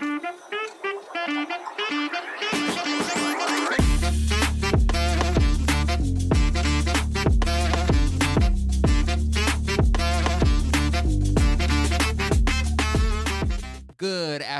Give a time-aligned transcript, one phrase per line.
[0.00, 0.22] Thank
[0.52, 0.57] you.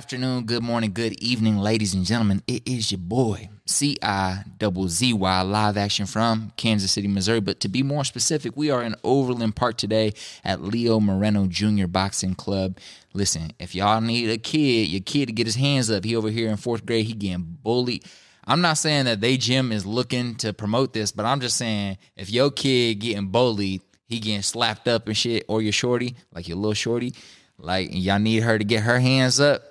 [0.08, 2.42] Afternoon, good morning, good evening, ladies and gentlemen.
[2.46, 7.40] It is your boy, C-I double Z-Y, live action from Kansas City, Missouri.
[7.40, 11.86] But to be more specific, we are in Overland Park today at Leo Moreno Jr.
[11.88, 12.78] Boxing Club.
[13.12, 16.30] Listen, if y'all need a kid, your kid to get his hands up, he over
[16.30, 18.02] here in fourth grade, he getting bullied.
[18.46, 21.98] I'm not saying that they gym is looking to promote this, but I'm just saying
[22.16, 26.48] if your kid getting bullied, he getting slapped up and shit, or your shorty, like
[26.48, 27.12] your little shorty,
[27.58, 29.67] like y'all need her to get her hands up.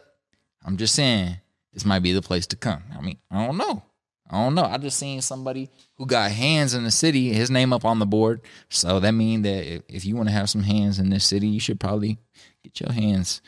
[0.67, 1.37] I'm just saying
[1.73, 2.83] this might be the place to come.
[2.95, 3.83] I mean, I don't know.
[4.29, 4.65] I don't know.
[4.65, 8.05] I just seen somebody who got hands in the city, his name up on the
[8.05, 8.41] board.
[8.67, 11.61] So that means that if, you want to have some hands in this city, you
[11.61, 12.17] should probably
[12.61, 13.41] get your hands.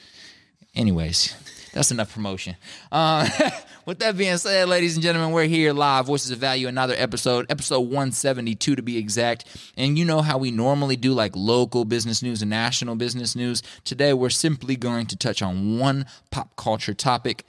[0.73, 1.36] Anyways,
[1.73, 2.55] that's enough promotion.
[2.91, 3.30] Uh,
[3.86, 6.06] with that being said, ladies and gentlemen, we're here live.
[6.06, 9.45] Voices of Value, another episode, episode 172 to be exact.
[9.78, 13.61] And you know how we normally do like local business news and national business news.
[13.84, 17.45] Today, we're simply going to touch on one pop culture topic.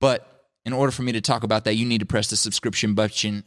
[0.00, 2.94] But in order for me to talk about that, you need to press the subscription
[2.94, 3.44] button.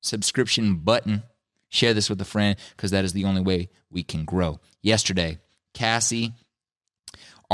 [0.00, 1.22] Subscription button.
[1.68, 4.60] Share this with a friend because that is the only way we can grow.
[4.80, 5.38] Yesterday,
[5.72, 6.34] Cassie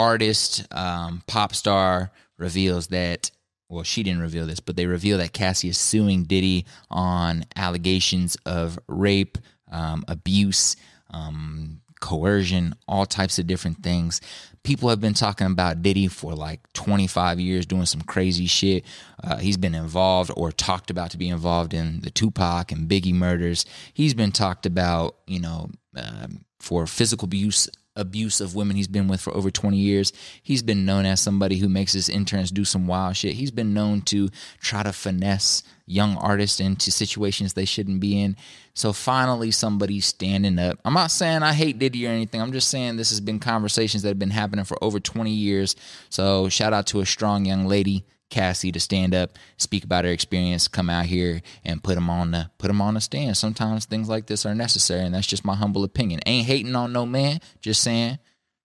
[0.01, 3.31] artist, um, pop star reveals that,
[3.69, 8.37] well, she didn't reveal this, but they reveal that Cassie is suing Diddy on allegations
[8.47, 9.37] of rape,
[9.71, 10.75] um, abuse,
[11.11, 14.23] um, coercion, all types of different things.
[14.63, 18.85] People have been talking about Diddy for like 25 years doing some crazy shit.
[19.23, 23.15] Uh, he's been involved or talked about to be involved in the Tupac and Biggie
[23.15, 23.67] murders.
[23.93, 27.69] He's been talked about, you know, um, for physical abuse
[28.01, 30.13] abuse of women he's been with for over 20 years.
[30.43, 33.35] He's been known as somebody who makes his interns do some wild shit.
[33.35, 38.37] He's been known to try to finesse young artists into situations they shouldn't be in.
[38.75, 40.79] So finally, somebody's standing up.
[40.85, 42.41] I'm not saying I hate Diddy or anything.
[42.41, 45.77] I'm just saying this has been conversations that have been happening for over 20 years.
[46.09, 50.11] So shout out to a strong young lady Cassie to stand up, speak about her
[50.11, 53.37] experience, come out here and put them on the put them on the stand.
[53.37, 56.21] Sometimes things like this are necessary, and that's just my humble opinion.
[56.25, 58.19] Ain't hating on no man, just saying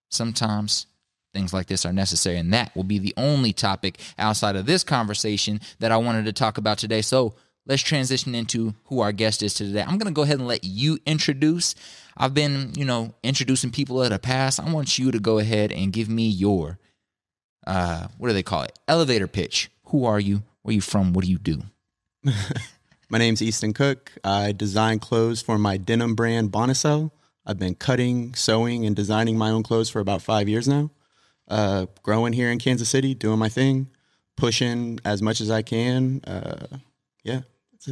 [0.10, 0.86] sometimes
[1.34, 4.84] things like this are necessary, and that will be the only topic outside of this
[4.84, 7.02] conversation that I wanted to talk about today.
[7.02, 9.84] So let's transition into who our guest is today.
[9.86, 11.76] I'm gonna go ahead and let you introduce.
[12.16, 14.60] I've been, you know, introducing people at a past.
[14.60, 16.80] I want you to go ahead and give me your
[17.66, 18.78] uh, what do they call it?
[18.88, 19.70] Elevator pitch.
[19.86, 20.44] Who are you?
[20.62, 21.14] Where are you from?
[21.14, 21.64] What do you do?
[23.10, 24.12] my name's Easton Koch.
[24.24, 27.12] I design clothes for my denim brand Bonicel.
[27.46, 30.90] I've been cutting, sewing, and designing my own clothes for about five years now.
[31.48, 33.88] Uh, growing here in Kansas City, doing my thing,
[34.36, 36.22] pushing as much as I can.
[36.26, 36.78] Uh,
[37.24, 37.42] yeah.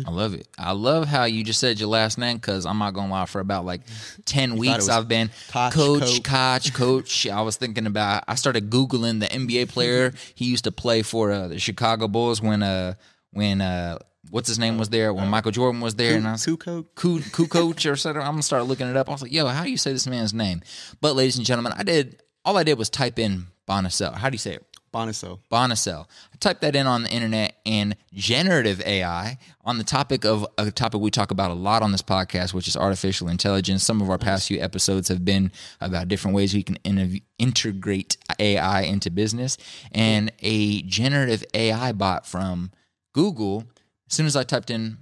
[0.06, 0.48] I love it.
[0.58, 3.26] I love how you just said your last name because I'm not gonna lie.
[3.26, 3.82] For about like
[4.26, 7.28] ten weeks, I've been Koch, coach, coach, coach.
[7.32, 8.24] I was thinking about.
[8.28, 12.42] I started googling the NBA player he used to play for uh, the Chicago Bulls
[12.42, 12.96] when uh
[13.32, 14.00] when uh
[14.30, 17.92] what's his name was there when Michael Jordan was there, and I was Kukoc, Kukoc
[17.92, 18.22] or something.
[18.22, 19.10] I'm gonna start looking it up.
[19.10, 20.62] I was like, yo, how do you say this man's name?
[21.02, 24.14] But ladies and gentlemen, I did all I did was type in Bonicel.
[24.16, 24.66] How do you say it?
[24.94, 25.40] Bonicel.
[25.52, 26.06] Bonicel.
[26.34, 30.70] I typed that in on the internet and generative AI on the topic of a
[30.72, 33.84] topic we talk about a lot on this podcast, which is artificial intelligence.
[33.84, 38.18] Some of our past few episodes have been about different ways we can in- integrate
[38.40, 39.58] AI into business.
[39.92, 42.72] And a generative AI bot from
[43.14, 43.66] Google,
[44.10, 45.00] as soon as I typed in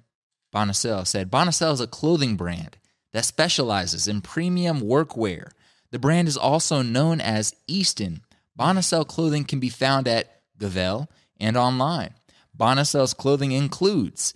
[0.54, 2.78] Bonicel, said Bonicel is a clothing brand
[3.14, 5.52] that specializes in premium workwear.
[5.92, 8.22] The brand is also known as Easton
[8.60, 12.14] Bonicel clothing can be found at Gavel and online.
[12.58, 14.34] Bonicel's clothing includes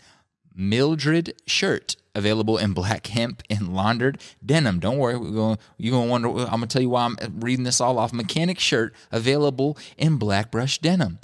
[0.58, 4.80] Mildred shirt available in black hemp and laundered denim.
[4.80, 5.58] Don't worry, we're going.
[5.78, 6.30] You're gonna wonder.
[6.30, 8.14] I'm gonna tell you why I'm reading this all off.
[8.14, 11.20] Mechanic shirt available in black brush denim.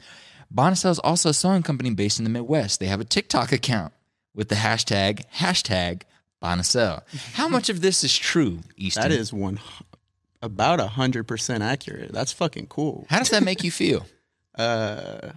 [0.53, 2.81] Bonicel is also a sewing company based in the Midwest.
[2.81, 3.93] They have a TikTok account
[4.35, 6.01] with the hashtag hashtag
[6.43, 7.01] Bonicel.
[7.33, 9.03] How much of this is true, Easton?
[9.03, 9.61] That is one
[10.41, 12.11] about a hundred percent accurate.
[12.11, 13.05] That's fucking cool.
[13.09, 14.05] How does that make you feel?
[14.57, 15.31] uh,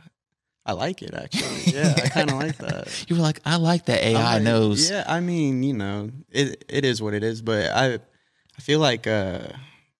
[0.66, 1.62] I like it actually.
[1.74, 2.88] Yeah, I kind of like that.
[3.08, 4.90] You were like, I like that AI like, knows.
[4.90, 8.80] Yeah, I mean, you know, it it is what it is, but I I feel
[8.80, 9.48] like uh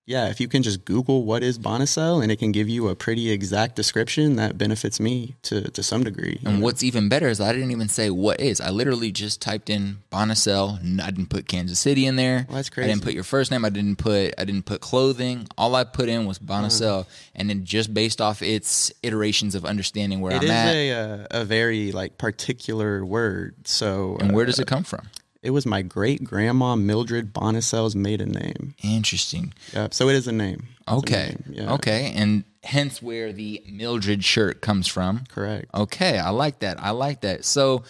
[0.07, 2.95] yeah, if you can just Google what is Bonicel and it can give you a
[2.95, 6.41] pretty exact description, that benefits me to to some degree.
[6.45, 8.61] And what's even better is I didn't even say what is.
[8.61, 10.79] I literally just typed in Bonicel.
[11.01, 12.45] I didn't put Kansas City in there.
[12.49, 13.65] Well, that's I didn't put your first name.
[13.65, 15.49] I didn't put I didn't put clothing.
[15.57, 20.21] All I put in was Bonicel, and then just based off its iterations of understanding
[20.21, 23.55] where It I'm is at a uh, a very like particular word.
[23.67, 25.09] So and where uh, does it come from.
[25.45, 28.75] It was my great grandma Mildred Bonicel's maiden name.
[28.83, 29.53] Interesting.
[29.75, 29.93] Yep.
[29.93, 30.69] So it is a name.
[30.81, 31.37] It's a Okay.
[31.47, 31.73] name, Yeah.
[31.75, 35.25] Okay, and hence where the Mildred shirt comes from.
[35.29, 35.67] Correct.
[35.75, 36.83] Okay, I like that.
[36.83, 37.45] I like that.
[37.45, 37.85] So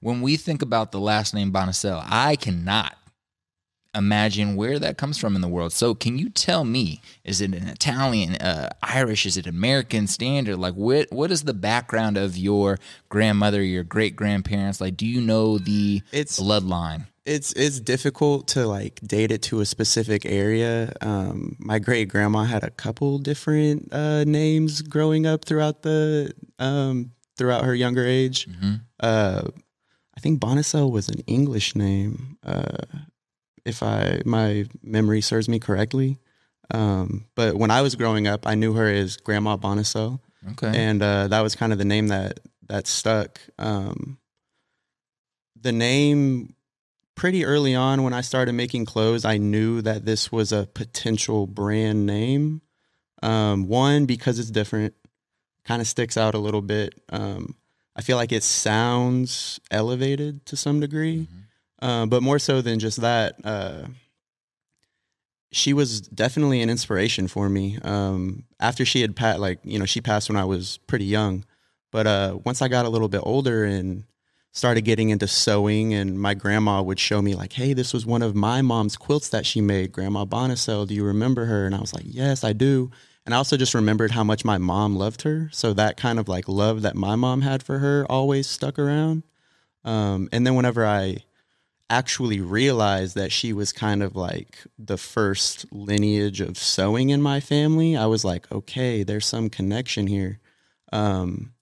[0.00, 2.94] when we think about the last name Bonicel, I cannot
[3.94, 5.72] imagine where that comes from in the world.
[5.72, 10.56] So can you tell me, is it an Italian, uh, Irish, is it American standard?
[10.58, 14.80] Like what what is the background of your grandmother, your great grandparents?
[14.80, 17.06] Like do you know the It's- bloodline?
[17.26, 20.94] It's it's difficult to like date it to a specific area.
[21.02, 27.10] Um, my great grandma had a couple different uh, names growing up throughout the um,
[27.36, 28.48] throughout her younger age.
[28.98, 29.42] Uh,
[30.16, 32.78] I think Bonicel was an English name, uh,
[33.68, 36.18] if I my memory serves me correctly.
[36.70, 40.20] Um, but when I was growing up, I knew her as Grandma Bonicel,
[40.52, 40.72] Okay.
[40.74, 43.40] and uh, that was kind of the name that that stuck.
[43.58, 44.18] Um,
[45.60, 46.54] the name
[47.14, 51.46] pretty early on when I started making clothes, I knew that this was a potential
[51.46, 52.60] brand name.
[53.22, 54.94] Um, one because it's different,
[55.64, 56.94] kind of sticks out a little bit.
[57.10, 57.56] Um,
[57.96, 61.26] I feel like it sounds elevated to some degree,
[61.80, 63.36] uh, but more so than just that.
[63.44, 63.86] Uh,
[65.50, 67.78] she was definitely an inspiration for me.
[67.82, 71.44] Um, after she had passed, like you know, she passed when I was pretty young,
[71.90, 74.04] but uh, once I got a little bit older and
[74.52, 78.22] started getting into sewing, and my grandma would show me like, "Hey, this was one
[78.22, 80.86] of my mom's quilts that she made, Grandma Bonicel.
[80.86, 82.90] Do you remember her?" And I was like, "Yes, I do."
[83.24, 86.28] And I also just remembered how much my mom loved her, so that kind of
[86.28, 89.22] like love that my mom had for her always stuck around.
[89.84, 91.18] Um, and then whenever I
[91.90, 97.40] actually realized that she was kind of like the first lineage of sewing in my
[97.40, 100.38] family, I was like, okay, there's some connection here.
[100.92, 101.52] Um,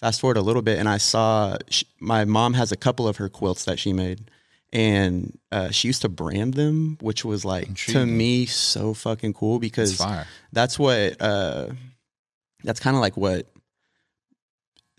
[0.00, 3.16] fast forward a little bit, and I saw sh my mom has a couple of
[3.18, 4.30] her quilts that she made,
[4.72, 9.58] and uh, she used to brand them, which was like to me so fucking cool
[9.58, 9.98] because
[10.52, 11.68] that's what uh,
[12.64, 13.46] that's kind of like what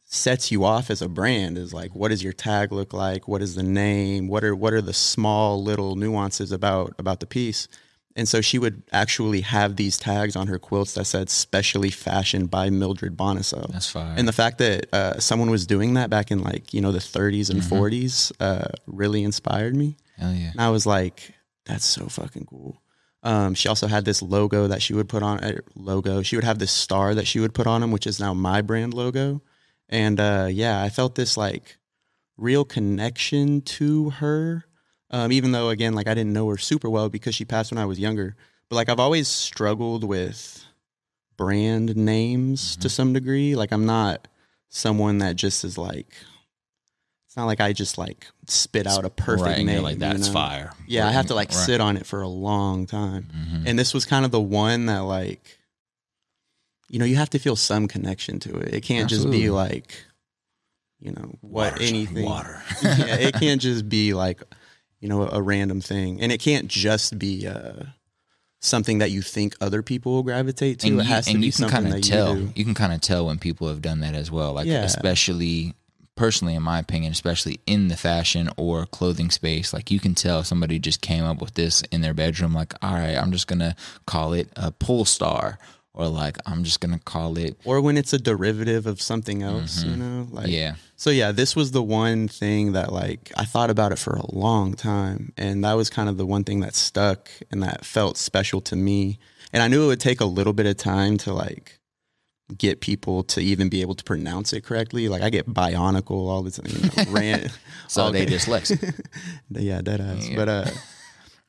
[0.09, 3.41] sets you off as a brand is like what does your tag look like what
[3.41, 7.67] is the name what are what are the small little nuances about about the piece
[8.15, 12.49] and so she would actually have these tags on her quilts that said specially fashioned
[12.49, 14.15] by Mildred Bonicel That's fire.
[14.17, 16.99] and the fact that uh, someone was doing that back in like you know the
[16.99, 17.75] 30s and Mm-hmm.
[17.75, 20.51] 40s uh, really inspired me Hell yeah.
[20.51, 21.33] and I was like,
[21.65, 22.81] that's so fucking cool.
[23.23, 26.21] Um, she also had this logo that she would put on uh, logo.
[26.23, 28.61] She would have this star that she would put on them, which is now my
[28.61, 29.41] brand logo.
[29.89, 31.77] And uh, yeah, I felt this like
[32.37, 34.65] real connection to her.
[35.09, 37.77] Um, even though again, like I didn't know her super well because she passed when
[37.77, 38.35] I was younger.
[38.69, 40.65] But like I've always struggled with
[41.37, 43.55] brand names to some degree.
[43.55, 44.27] Like I'm not
[44.69, 46.13] someone that just is like
[47.27, 49.83] it's not like I just like spit out a perfect right, name.
[49.83, 50.33] like you that's know?
[50.33, 50.73] fire.
[50.87, 51.57] Yeah, I have to like Right.
[51.65, 53.27] sit on it for a long time.
[53.33, 53.63] Mhm.
[53.67, 55.56] And this was kind of the one that like
[56.89, 58.73] you know, you have to feel some connection to it.
[58.73, 60.03] It can't just be like
[60.99, 62.25] you know, what anything.
[62.25, 62.61] water.
[62.83, 64.41] yeah, it can't just be like
[64.99, 66.21] you know, a, random thing.
[66.21, 67.83] And it can't just be uh
[68.59, 70.87] something that you think other people will gravitate to.
[70.87, 72.51] and it you, has to and be you can something kind that of tell you
[72.55, 74.81] you, can kind of tell when people have done that as well like Yeah.
[74.83, 75.75] especially
[76.15, 80.43] personally in my opinion especially in the fashion or clothing space like you can tell
[80.43, 83.75] somebody just came up with this in their bedroom like all right i'm just gonna
[84.07, 85.59] call it a pull star
[85.97, 89.83] or like i'm just gonna call it Or when it's a derivative of something else,
[89.83, 90.27] you know?
[90.31, 90.53] Like Mm-hmm.
[90.53, 94.13] yeah So yeah, this was the one thing that like I thought about it for
[94.15, 97.83] a long time and that was kind of the one thing that stuck and that
[97.85, 99.19] felt special to me.
[99.53, 101.79] And I knew it would take a little bit of time to like
[102.57, 105.07] get people to even be able to pronounce it correctly.
[105.09, 107.51] Like I get bionicle all the time, you know, rant.
[107.87, 108.35] so all they day.
[108.35, 108.81] dyslexic
[109.51, 110.27] yeah, dead ass.
[110.29, 110.35] Yeah.
[110.39, 110.69] But uh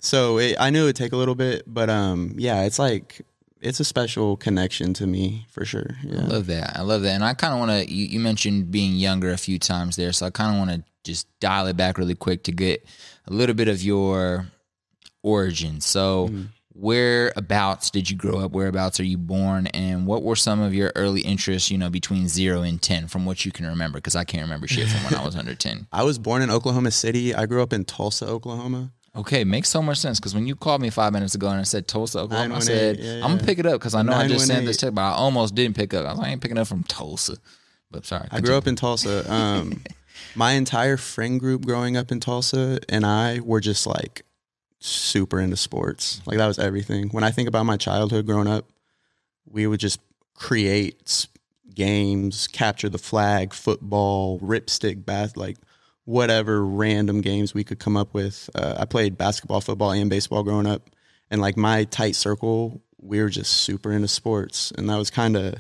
[0.01, 3.23] so it, I knew it would take a little bit, but um yeah, it's like
[3.61, 5.97] it's a special connection to me for sure.
[6.11, 6.77] I love that.
[6.77, 7.15] I love that.
[7.15, 10.13] And I kind of want to, you, you mentioned being younger a few times there.
[10.13, 12.85] So I kind of want to just dial it back really quick to get
[13.27, 14.47] a little bit of your
[15.23, 15.81] origin.
[15.81, 16.43] So, Mm-hmm.
[16.75, 18.53] whereabouts did you grow up?
[18.53, 19.67] Whereabouts are you born?
[19.69, 23.25] And what were some of your early interests, you know, between zero and 10 from
[23.25, 23.99] what you can remember?
[23.99, 25.89] Because I can't remember shit from when I was under 10.
[25.93, 27.35] I was born in Oklahoma City.
[27.35, 28.93] I grew up in Tulsa, Oklahoma.
[29.19, 31.65] Okay, makes so much sense because when you called me five minutes ago and I
[31.65, 34.13] said Tulsa, Oklahoma, I 918, said yeah, I'm gonna pick it up because I know
[34.13, 36.07] I just sent this text, but I almost didn't pick up.
[36.07, 37.37] I was like, I ain't picking up from Tulsa.
[37.91, 39.31] But sorry, I grew up in Tulsa.
[39.33, 39.83] Um,
[40.37, 44.23] my entire friend group growing up in Tulsa and I were just like
[44.79, 46.23] super into sports.
[46.25, 47.09] Like that was everything.
[47.09, 48.67] When I think about my childhood growing up,
[49.51, 50.01] we would just
[50.35, 51.27] create
[51.75, 55.57] games, capture the flag, football, ripstick, bath, like
[56.09, 58.49] whatever random games we could come up with.
[58.55, 60.89] Uh, I played basketball, football, and baseball growing up,
[61.31, 65.37] and like my tight circle, we were just super into sports, and that was kind
[65.37, 65.57] of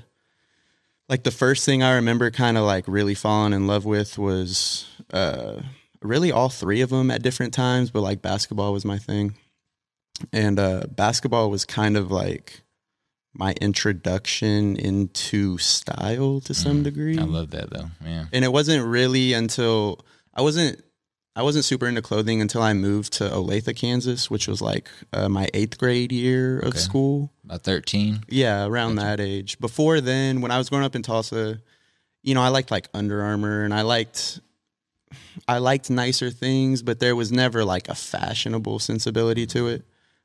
[1.07, 4.87] like the first thing I remember kind of like really falling in love with was
[5.12, 5.61] uh
[6.00, 9.35] really all three of them at different times, but like basketball was my thing.
[10.33, 12.62] And uh basketball was kind of like
[13.35, 17.17] my introduction into style to some degree.
[17.17, 17.90] Mm, I love that though.
[18.02, 18.25] Yeah.
[18.33, 20.00] and it wasn't really until
[20.38, 20.83] I wasn't
[21.37, 25.28] I wasn't super into clothing until I moved to Olathe, Kansas, which was like uh,
[25.28, 26.78] my eighth grade year of Okay.
[26.78, 27.33] school.
[27.45, 28.25] About 13.
[28.28, 29.59] Yeah, around that age.
[29.61, 31.61] Before then, when I was growing up in Tulsa,
[32.23, 34.40] you know, I liked like Under Armour and I liked
[35.47, 39.83] I liked nicer things, but there was never like a fashionable sensibility to it.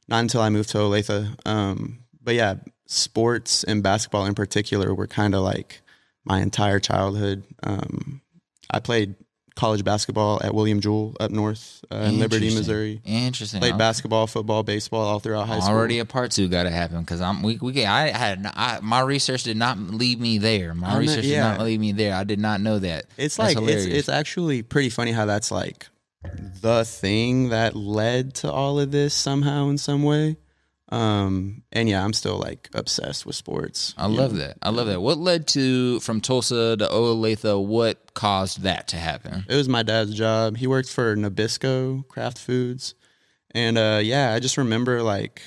[0.07, 1.35] Not until I moved to Olathe.
[1.47, 2.55] Um, but yeah,
[2.87, 5.81] sports and basketball in particular were kind of like
[6.25, 7.43] my entire childhood.
[7.63, 8.21] Um,
[8.69, 9.15] I played
[9.55, 13.01] college basketball at William Jewell up north uh, in Liberty, Missouri.
[13.05, 13.59] Interesting.
[13.59, 15.75] Played I'm basketball, football, baseball all throughout high school.
[15.75, 19.01] Already a part two got to happen because I'm we we I had I, my
[19.01, 20.73] research did not lead me there.
[20.73, 21.51] My I know- research yeah.
[21.51, 22.15] did not lead me there.
[22.15, 23.05] I did not know that.
[23.17, 25.87] It's That's like it's it's actually pretty funny how that's like
[26.61, 30.37] the thing that led to all of this somehow in some way.
[30.93, 33.95] Um and yeah, I'm still like obsessed with sports.
[33.97, 34.39] I love know.
[34.39, 34.57] that.
[34.61, 35.01] I love that.
[35.01, 37.65] What led to from Tulsa to Olathe?
[37.65, 39.43] What caused that to happen?
[39.49, 40.57] It was my dad's job.
[40.57, 42.93] He worked for Nabisco Kraft Foods.
[43.51, 45.41] And uh yeah, I just remember like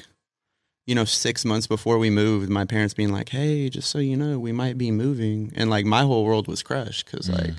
[0.85, 4.17] you know, 6 months before we moved, my parents being like, "Hey, just so you
[4.17, 7.55] know, we might be moving." And like my whole world was crushed cuz like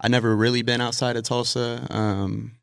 [0.00, 1.86] I never really been outside of Tulsa.
[1.90, 2.57] Um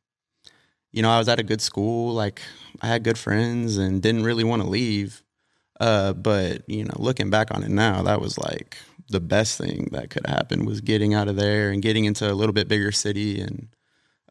[0.96, 2.42] you know, I was at a good school, like
[2.82, 5.22] I had good friends and didn't really want to leave.
[5.78, 8.78] Uh, but you know, looking back on it now, that was like
[9.10, 12.34] the best thing that could happen was getting out of there and getting into a
[12.34, 13.68] little bit bigger city and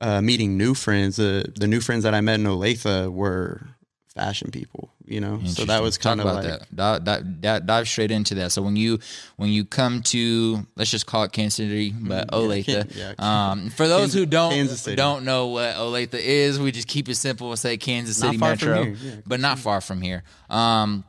[0.01, 1.17] uh, meeting new friends.
[1.17, 3.69] The the new friends that I met in Olathe were
[4.15, 5.41] fashion people, you know.
[5.45, 7.41] So that was Talk kind of about like that.
[7.41, 8.53] Dive, dive, straight into that.
[8.53, 8.99] So when you
[9.37, 12.65] when you come to let's just call it Kansas City, but Olathe.
[12.65, 12.99] Mm-hmm.
[12.99, 13.15] yeah.
[13.19, 17.17] um, for those who don't Kansas don't know what Olathe is, we just keep it
[17.17, 19.17] simple and say Kansas City Metro, yeah.
[19.27, 20.23] but not far from here.
[20.49, 21.05] Um,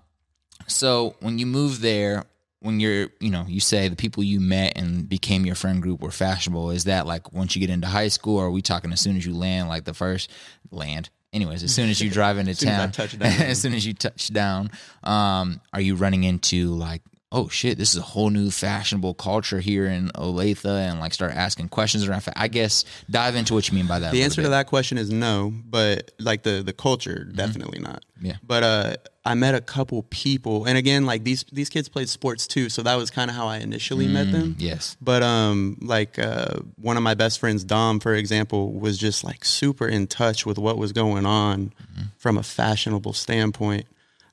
[0.67, 2.25] so when you move there,
[2.59, 6.01] when you're, you know, you say the people you met and became your friend group
[6.01, 6.71] were fashionable.
[6.71, 9.17] Is that like once you get into high school, or are we talking as soon
[9.17, 10.31] as you land, like the first
[10.71, 11.09] land?
[11.35, 14.71] Anyways, as soon as you drive into as town, as soon as you touch down,
[15.03, 17.01] um, are you running into like,
[17.31, 21.33] oh shit, this is a whole new fashionable culture here in Olathe, and like start
[21.33, 22.21] asking questions around?
[22.21, 24.13] Fa- I guess dive into what you mean by that.
[24.13, 28.05] the answer to that question is no, but like the the culture, definitely not.
[28.17, 28.27] Mm-hmm.
[28.27, 28.37] Yeah.
[28.41, 32.45] But uh, I met a couple people, and again, like these these kids played sports
[32.45, 34.55] too, so that was kind of how I initially met them.
[34.59, 34.95] Yes.
[35.01, 39.43] But um, like uh, one of my best friends, Dom, for example, was just like
[39.43, 41.73] super in touch with what was going on
[42.17, 43.87] from a fashionable standpoint.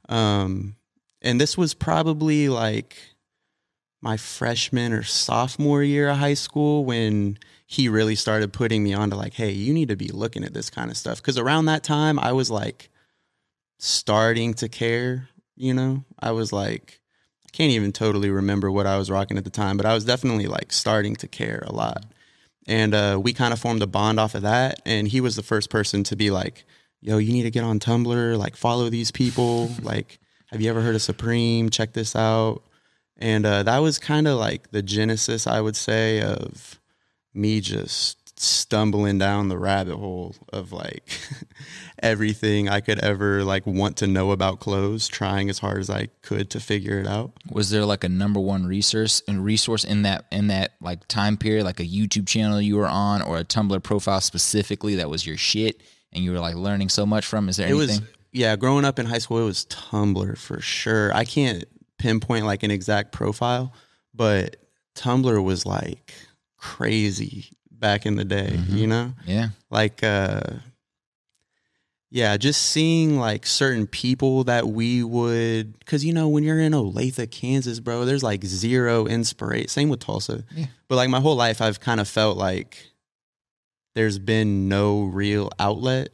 [0.08, 0.76] Um,
[1.22, 2.96] and this was probably like
[4.02, 9.08] my freshman or sophomore year of high school when he really started putting me on
[9.08, 11.16] to like, hey, you need to be looking at this kind of stuff.
[11.16, 12.90] Because around that time, I was like
[13.82, 15.28] starting to care.
[15.56, 17.00] You know, I was like,
[17.44, 20.04] I can't even totally remember what I was rocking at the time, but I was
[20.04, 22.04] definitely like starting to care a lot.
[22.66, 24.80] And uh, we kind of formed a bond off of that.
[24.86, 26.64] And he was the first person to be like,
[27.00, 29.68] yo, you need to get on Tumblr, like follow these people.
[29.82, 30.20] like,
[30.52, 31.68] have you ever heard of Supreme?
[31.68, 32.62] Check this out.
[33.18, 36.80] And uh, that was kind of like the genesis, I would say, of
[37.34, 41.08] me just stumbling down the rabbit hole of like
[42.02, 46.08] everything I could ever like want to know about clothes, trying as hard as I
[46.22, 47.32] could to figure it out.
[47.50, 51.36] was there like a number one resource and resource in that in that like time
[51.36, 55.26] period like a youtube channel you were on or a tumblr profile specifically that was
[55.26, 55.80] your shit
[56.12, 58.86] and you were like learning so much from is there It anything was yeah, growing
[58.86, 61.14] up in high school, it was Tumblr for sure.
[61.14, 61.64] I can't
[61.98, 63.74] pinpoint like an exact profile,
[64.14, 64.56] but
[64.96, 66.14] Tumblr was like
[66.56, 67.50] crazy
[67.82, 68.76] back in the day, Mhm.
[68.80, 69.12] you know?
[69.26, 70.40] yeah Like uh
[72.14, 76.72] yeah, just seeing like certain people that we would cuz you know when you're in
[76.72, 79.68] Olathe, Kansas, bro, there's like zero inspiration.
[79.68, 80.44] Same with Tulsa.
[80.54, 80.66] Yeah.
[80.88, 82.92] But like my whole life I've kind of felt like
[83.94, 86.10] there's been no real outlet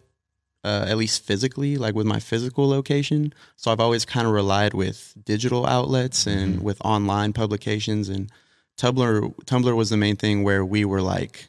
[0.65, 3.33] uh, at least physically, like with my physical location.
[3.57, 6.65] So I've always kind of relied with digital outlets and Mm-hmm.
[6.65, 8.09] with online publications.
[8.09, 8.31] And
[8.77, 11.49] Tumblr, Tumblr was the main thing where we were like,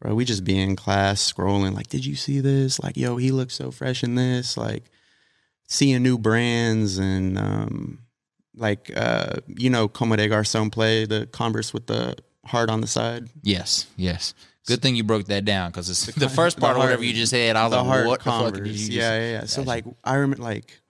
[0.00, 2.80] bro, we just be in class scrolling, like, did you see this?
[2.80, 4.56] Like, yo, he looks so fresh in this.
[4.56, 4.84] Like,
[5.70, 8.00] seeing new brands and um,
[8.54, 12.86] like uh, you know, Comme des Garçons play the Converse with the heart on the
[12.86, 13.28] side.
[13.42, 14.34] Yes, yes.
[14.66, 17.14] Good thing you broke that down because it's the first part the or whatever you
[17.14, 17.56] just said.
[17.56, 18.68] I was the like, heart what the Converse.
[18.68, 19.44] you just yeah, yeah, yeah.
[19.46, 20.80] So like I remember like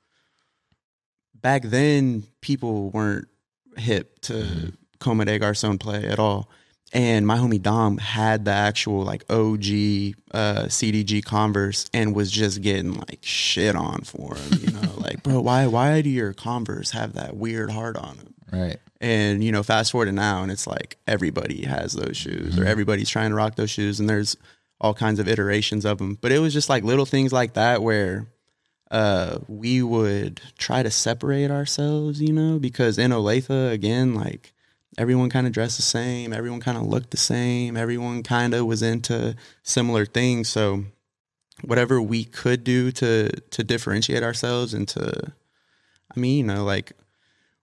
[1.34, 3.28] back then people weren't
[3.76, 4.68] hip to Mm-hmm.
[4.98, 6.50] Comme des Garçons play at all.
[6.92, 9.64] And my homie Dom had the actual like OG
[10.32, 15.22] uh, CDG Converse and was just getting like shit on for him, you know, like
[15.22, 18.34] bro, why why do your Converse have that weird heart on them?
[18.52, 18.78] Right.
[19.00, 22.64] And you know, fast forward to now, and it's like everybody has those shoes, or
[22.64, 24.36] everybody's trying to rock those shoes, and there's
[24.80, 26.18] all kinds of iterations of them.
[26.20, 28.26] But it was just like little things like that where
[28.90, 34.52] uh, we would try to separate ourselves, you know, because in Olathe, again, like
[34.98, 38.66] everyone kind of dressed the same, everyone kind of looked the same, everyone kind of
[38.66, 40.48] was into similar things.
[40.48, 40.84] So
[41.62, 45.32] whatever we could do to to differentiate ourselves and to,
[46.14, 46.92] I mean, you know, like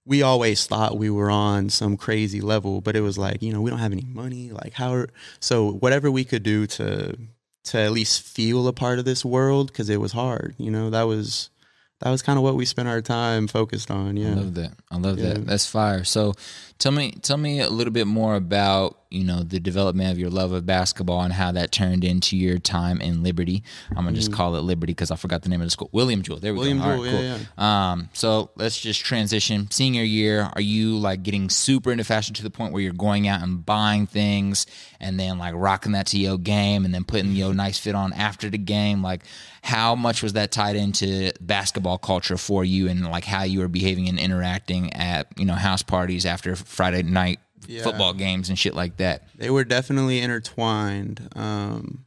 [0.05, 3.61] we always thought we were on some crazy level, but it was like, you know,
[3.61, 4.51] we don't have any money.
[4.51, 7.17] Like how are, so whatever we could do to
[7.65, 10.89] to at least feel a part of this world because it was hard, you know,
[10.89, 11.49] that was
[11.99, 14.17] that was kind of what we spent our time focused on.
[14.17, 14.71] Yeah, I love that.
[14.91, 15.33] I love Yeah.
[15.33, 15.45] that.
[15.47, 16.03] That's fire.
[16.03, 16.33] So,
[16.77, 20.29] tell me, tell me a little bit more about you know the development of your
[20.29, 23.63] love of basketball and how that turned into your time in Liberty.
[23.91, 25.89] I'm gonna just call it Liberty because I forgot the name of the school.
[25.93, 26.39] William Jewell.
[26.39, 26.61] There we Mm.
[26.61, 26.83] William go.
[26.83, 27.65] Jewell, right, yeah, cool.
[27.65, 29.71] Um, so let's just transition.
[29.71, 33.29] Senior year, are you like getting super into fashion to the point where you're going
[33.29, 34.65] out and buying things
[34.99, 38.11] and then like rocking that to your game and then putting your nice fit on
[38.11, 39.01] after the game?
[39.01, 39.23] Like,
[39.67, 43.67] how much was that tied into basketball culture for you and like how you were
[43.67, 47.83] behaving and interacting at you know house parties after Friday night Yeah.
[47.83, 49.27] football games and shit like that?
[49.35, 51.27] They were definitely intertwined.
[51.35, 52.05] Um,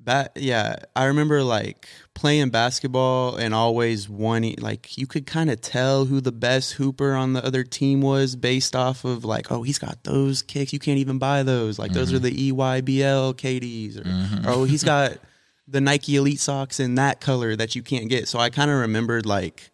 [0.00, 5.62] that yeah, I remember like playing basketball and always wanting like you could kind of
[5.62, 9.62] tell who the best hooper on the other team was based off of like oh
[9.62, 13.34] he's got those kicks you can't even buy those like those are the E EYBL
[13.36, 13.96] KDs
[14.44, 15.12] or, or oh he's got
[15.66, 18.28] the Nike Elite socks in that color that you can't get.
[18.28, 19.70] So I kind of remembered like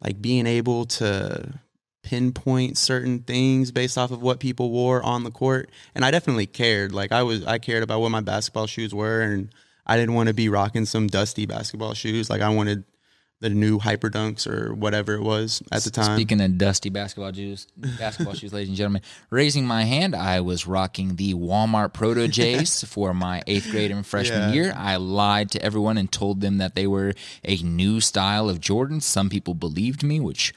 [0.00, 1.60] like being able to
[2.04, 5.70] pinpoint certain things based off of what people wore on the court.
[5.94, 6.92] And i definitely cared.
[6.92, 9.52] Like i was i cared about what my basketball shoes were and
[9.86, 12.30] i didn't want to be rocking some dusty basketball shoes.
[12.30, 12.84] Like i wanted
[13.40, 17.32] the new hyper dunks or whatever it was at the time Speaking of dusty basketball
[17.32, 22.26] shoes, basketball shoes, ladies and gentlemen, raising my hand, I was rocking the Walmart Proto
[22.26, 24.54] J's for my eighth grade and freshman Yeah.
[24.54, 24.74] year.
[24.76, 29.00] I lied to everyone and told them that they were a new style of Jordan.
[29.00, 30.52] Some people believed me, which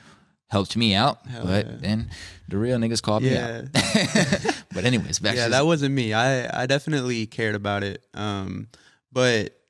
[0.47, 2.09] helped me out, but then
[2.49, 3.65] the real niggas called me out.
[4.73, 8.67] But anyways, back yeah that wasn't me i i definitely cared about it um
[9.11, 9.60] but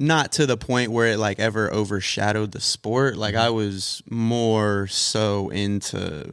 [0.00, 3.16] not to the point where it like ever overshadowed the sport.
[3.16, 3.44] Like Mm-hmm.
[3.46, 6.32] i was more so into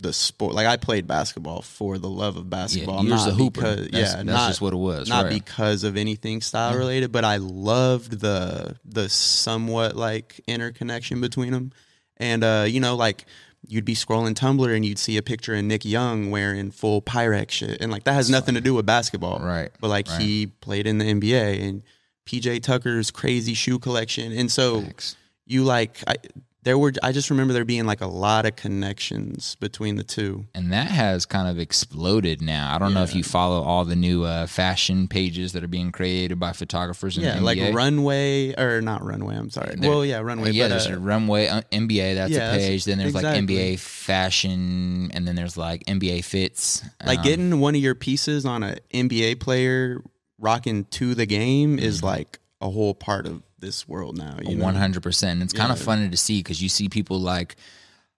[0.00, 0.54] the sport.
[0.54, 3.60] Like i played basketball for the love of basketball you was not a hooper.
[3.60, 5.32] because That's- yeah that's not, just what it was, not right.
[5.34, 11.72] because of anything style related but i loved the the somewhat like interconnection between them
[12.18, 13.24] and uh you know like
[13.66, 17.50] you'd be scrolling Tumblr and you'd see a picture of Nick Young wearing full Pyrex
[17.50, 20.86] shit, and like that has nothing to do with basketball, Right, But like he played
[20.86, 21.82] in the NBA and
[22.28, 25.16] PJ Tucker's crazy shoe collection, and so Facts.
[25.46, 26.16] you like I
[26.64, 30.44] there were I just remember there being like a lot of connections between the two.
[30.54, 32.74] and that has kind of exploded now.
[32.74, 35.92] I don't know if you follow all the new uh, fashion pages that are being
[35.92, 39.36] created by photographers in Yeah, like runway or not runway.
[39.36, 39.76] I'm sorry.
[39.76, 40.50] There- well, yeah, runway.
[40.50, 42.14] yeah, but, there's uh, a runway uh, NBA.
[42.16, 42.84] That's yeah, a that's- page.
[42.84, 43.24] Then there's like.
[43.24, 46.82] NBA fashion, and then there's like NBA fits.
[47.06, 50.02] like Um, getting one of your pieces on an NBA player
[50.38, 54.38] rocking to the game is like a whole part of this world now.
[54.42, 54.64] You know?
[54.64, 55.42] One hundred percent.
[55.42, 57.56] It's kind of funny to see because you see people like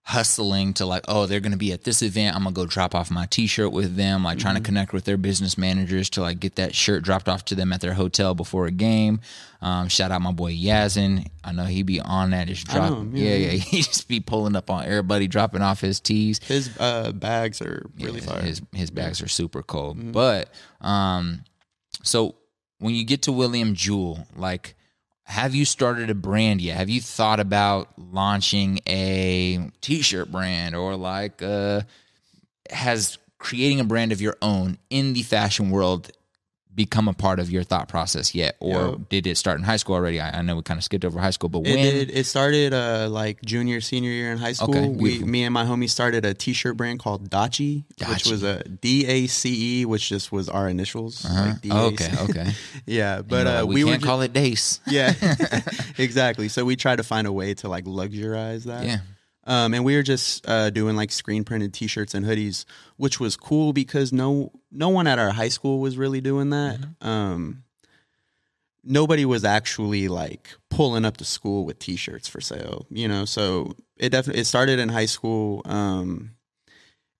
[0.03, 2.35] hustling to like, oh, they're going to be at this event.
[2.35, 4.25] I'm gonna go drop off my T-shirt with them.
[4.25, 4.43] Like Mm-hmm.
[4.43, 7.55] trying to connect with their business managers to like get that shirt dropped off to
[7.55, 9.21] them at their hotel before a game.
[9.61, 11.27] Um, shout out my boy Yazin.
[11.45, 12.49] I know he be on that.
[12.49, 12.91] Just drop.
[12.91, 13.59] know yeah, yeah, yeah.
[13.59, 16.41] He just be pulling up on everybody, dropping off his tees.
[16.45, 18.43] His uh, bags are really Yeah, fire.
[18.43, 19.99] His his bags are super cold.
[19.99, 20.13] Mm-hmm.
[20.13, 20.49] But
[20.81, 21.45] um,
[22.03, 22.37] so
[22.79, 24.75] when you get to William Jewell, like,
[25.25, 26.77] have you started a brand yet?
[26.77, 31.83] Have you thought about launching a T-shirt brand or like uh,
[32.69, 36.11] has creating a brand of your own in the fashion world
[36.81, 39.09] become a part of your thought process yet, or Yep.
[39.11, 40.19] did it start in high school already?
[40.19, 42.11] I, I know we kind of skipped over high school, but It when did.
[42.11, 44.71] It started uh, like junior, senior year in high school.
[44.75, 48.65] Okay, we, me and my homie started a T-shirt brand called Dachi, which was a
[48.65, 51.23] D A C E, which just was our initials.
[51.23, 51.53] Uh-huh.
[51.53, 52.53] Like Oh, okay, okay.
[52.87, 54.81] yeah, but You're uh, we, we, can't call it Dace.
[54.87, 55.13] yeah,
[55.99, 56.49] exactly.
[56.49, 58.87] So we tried to find a way to like luxurize that.
[58.87, 58.99] Yeah.
[59.45, 62.65] Um, and we were just uh, doing like screen printed T-shirts and hoodies,
[62.97, 66.79] which was cool because no no one at our high school was really doing that.
[67.01, 67.65] Um,
[68.85, 73.25] nobody was actually like pulling up to school with T-shirts for sale, you know.
[73.25, 76.33] So it definitely it started in high school, um,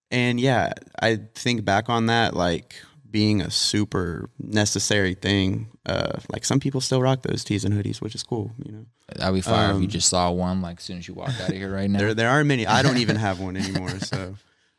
[0.09, 2.75] and yeah, I think back on that like
[3.09, 5.67] being a super necessary thing.
[5.85, 8.85] Uh, like some people still rock those tees and hoodies, which is cool, you know.
[9.15, 11.41] That'd be fire if you Um, just saw one like as soon as you walked
[11.41, 11.99] out of here right now.
[11.99, 12.65] There there aren't many.
[12.65, 13.99] I don't even have one anymore.
[13.99, 14.35] So,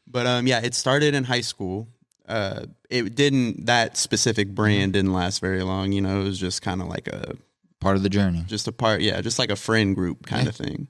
[0.07, 1.89] but um, yeah, it started in high school.
[2.33, 3.67] Uh, it didn't.
[3.67, 5.93] That specific brand didn't last very long.
[5.93, 7.37] You know, it was just kind of like a
[7.81, 8.45] Part of the journey.
[8.47, 9.01] just a part.
[9.01, 10.87] Yeah, just like a friend group kind of thing.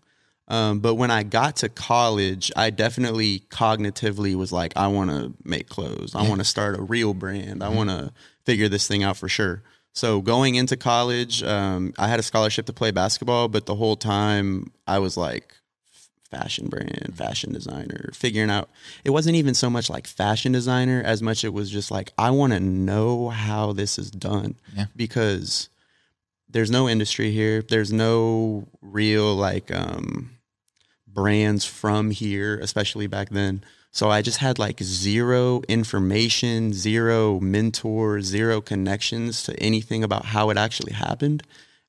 [0.48, 5.33] Um, but when I got to college, I definitely cognitively was like, I want to
[5.42, 6.14] make clothes.
[6.14, 7.62] I want to start a real brand.
[7.62, 8.12] I want to
[8.44, 9.62] figure this thing out for sure.
[9.94, 13.96] So going into college, um, I had a scholarship to play basketball, but the whole
[13.96, 15.55] time I was like,
[16.37, 18.68] fashion brand, fashion designer, figuring out.
[19.05, 22.31] It wasn't even so much like fashion designer as much it was just like I
[22.31, 24.87] want to know how this is done Yeah.
[24.97, 25.68] because
[26.55, 27.62] there's no industry here.
[27.62, 30.31] There's no real like um
[31.07, 33.62] brands from here, especially back then.
[33.90, 40.49] So I just had like zero information, zero mentors, zero connections to anything about how
[40.51, 41.42] it actually happened.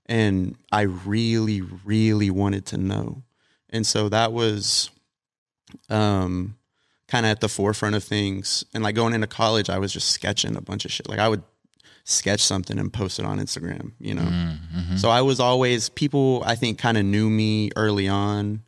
[0.06, 3.24] And I really, really wanted to know.
[3.74, 4.90] And so that was
[5.90, 6.56] um
[7.08, 8.64] kind of at the forefront of things.
[8.74, 11.08] And like going into college, I was just sketching a bunch of shit.
[11.10, 11.44] Like I would
[12.06, 14.24] sketch something and post it on Instagram, you know.
[14.24, 14.98] Mm-hmm.
[14.98, 18.64] So I was always people I think kind of knew me early on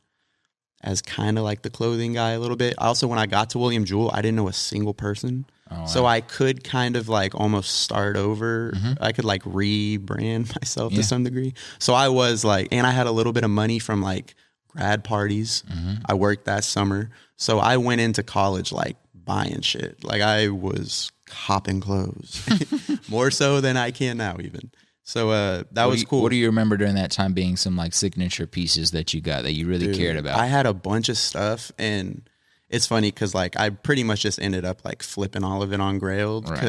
[0.82, 2.76] as kind of like the clothing guy a little bit.
[2.78, 5.46] Also when I got to William Jewell, I didn't know a single person.
[5.72, 8.72] Oh, So I could kind of like almost start over.
[9.02, 10.96] I could like rebrand myself Mm-hmm.
[10.98, 11.02] Yeah.
[11.02, 11.54] to some degree.
[11.80, 14.36] So I was like and I had a little bit of money from like
[14.76, 15.64] grad parties.
[15.72, 15.94] Mm-hmm.
[16.06, 17.10] I worked that summer.
[17.38, 20.04] So I went into college like buying shit.
[20.04, 22.48] Like I was hopping clothes.
[23.10, 24.72] More so than I can now even.
[25.04, 26.22] So uh that what was you, cool.
[26.24, 29.44] What do you remember during that time being some like signature pieces that you got
[29.44, 30.40] that you really Dude, cared about?
[30.40, 32.28] I had a bunch of stuff, and
[32.70, 35.80] it's funny because like I pretty much just ended up like flipping all of it
[35.80, 36.60] on Grailed Right.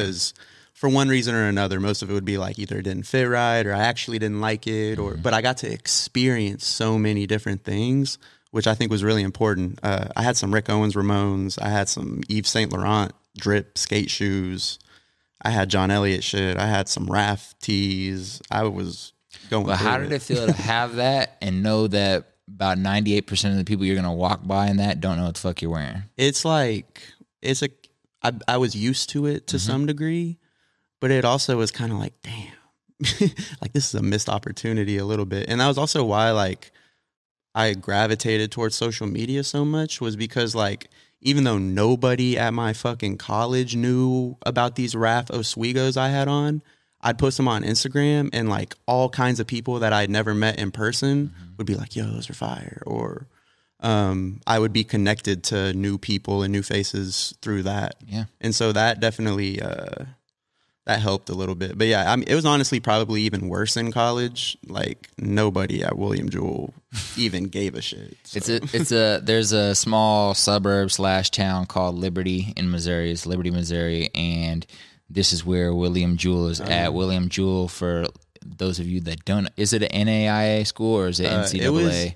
[0.77, 3.27] For one reason or another, most of it would be like either it didn't fit
[3.27, 7.25] right or I actually didn't like it, or but I got to experience so many
[7.25, 8.19] different things,
[8.51, 9.79] which I think was really important.
[9.81, 14.11] Uh, I had some Rick Owens Ramones, I had some Yves Saint Laurent drip skate
[14.11, 14.77] shoes.
[15.41, 16.57] I had John Elliott shit.
[16.57, 18.41] I had some Raf tees.
[18.51, 19.13] I was
[19.49, 19.65] going.
[19.65, 23.65] But how did it feel to have that and know that about 98% of the
[23.65, 26.03] people you're going to walk by in that don't know what the fuck you're wearing?
[26.17, 27.01] it's like
[27.41, 27.69] it's a
[28.23, 30.37] I, I was used to it to some degree
[30.99, 32.53] but it also was kind of like damn
[33.61, 36.71] like this is a missed opportunity a little bit and that was also why like
[37.53, 40.89] i gravitated towards social media so much was because like
[41.21, 46.61] even though nobody at my fucking college knew about these Raf Ozweegos I had on,
[47.01, 50.59] I'd post them on Instagram and like all kinds of people that I'd never met
[50.59, 52.83] in person would be like, yo, those are fire.
[52.85, 53.27] Or
[53.79, 57.95] um, I would be connected to new people and new faces through that.
[58.05, 58.25] Yeah.
[58.41, 60.05] And so that definitely uh,
[60.87, 61.77] that helped a little bit.
[61.77, 64.57] But yeah, I mean, it was honestly probably even worse in college.
[64.67, 66.73] Like nobody at William Jewell
[67.17, 68.17] even gave a shit.
[68.23, 73.11] So- It's a it's a there's a small suburb slash town called Liberty in Missouri.
[73.11, 74.65] It's Liberty, Missouri, and
[75.09, 76.93] this is where William Jewell is at.
[76.93, 78.05] William Jewell, for
[78.45, 81.61] those of you that don't, is it an NAIA school or is it Uh, NCAA?
[81.61, 82.11] it was-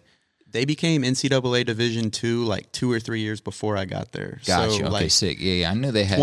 [0.50, 4.42] they became NCAA Division two like two or three years before I got there.
[4.46, 4.72] Gotcha.
[4.72, 5.38] So okay, like sick.
[5.40, 5.72] Yeah, yeah.
[5.72, 6.20] I knew they had.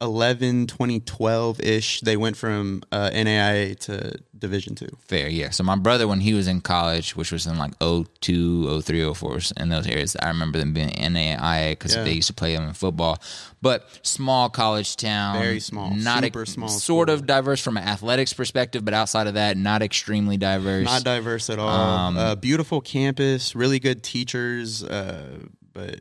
[0.00, 4.88] 2011, 2012 ish, they went from uh, NAIA to Division two.
[4.98, 5.50] Fair, yeah.
[5.50, 9.38] So my brother, when he was in college, which was in like 02, 03, 04,
[9.56, 12.04] in those areas, I remember them being NAIA because Yeah.
[12.04, 13.18] they used to play them in football.
[13.62, 17.14] But small college town, Very small, not super ex- small sort school.
[17.14, 20.84] of diverse from an athletics perspective, but outside of that, not extremely diverse.
[20.84, 21.68] Not diverse at all.
[21.70, 25.38] Um, uh, beautiful campus, really good teachers, uh,
[25.72, 26.00] but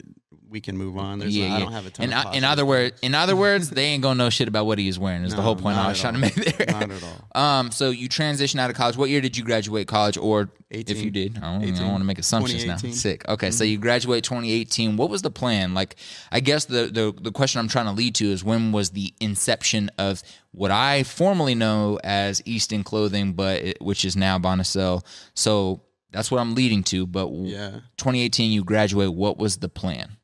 [0.54, 1.20] we can move on.
[1.20, 1.60] There's Yeah, I yeah.
[1.60, 2.06] don't have a ton.
[2.06, 4.78] in, of in other words, in other words, they ain't gonna know shit about what
[4.80, 5.24] he is wearing.
[5.26, 6.68] Is the whole point I was trying to make there.
[6.70, 7.20] Not at all.
[7.36, 8.96] Um, so you transitioned out of college.
[8.96, 11.38] What year did you graduate college, or if you did?
[11.40, 11.76] I don't, I 18.
[11.76, 12.78] don't want to make assumptions now.
[12.78, 13.28] Sick.
[13.28, 13.54] Okay, Mm-hmm.
[13.54, 14.96] so you graduate 2018.
[14.98, 15.74] What was the plan?
[15.74, 15.96] Like,
[16.32, 19.12] I guess the, the the question I'm trying to lead to is when was the
[19.20, 25.04] inception of what I formerly know as Easton Clothing, but it, which is now Bonicel.
[25.34, 27.08] So that's what I'm leading to.
[27.08, 27.72] But Yeah.
[27.98, 29.12] 2018, you graduate.
[29.12, 30.18] What was the plan?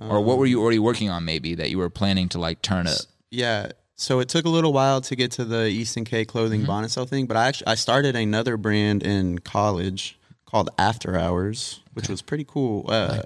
[0.00, 2.86] Or what were you already working on maybe that you were planning to like turn
[2.86, 2.98] up
[3.30, 3.72] Yeah.
[3.96, 6.70] So it took a little while to get to the Easton K clothing Mm-hmm.
[6.70, 12.08] Bonicel thing, but I actually I started another brand in college called After Hours, which
[12.08, 12.86] was pretty cool.
[12.88, 13.20] Uh,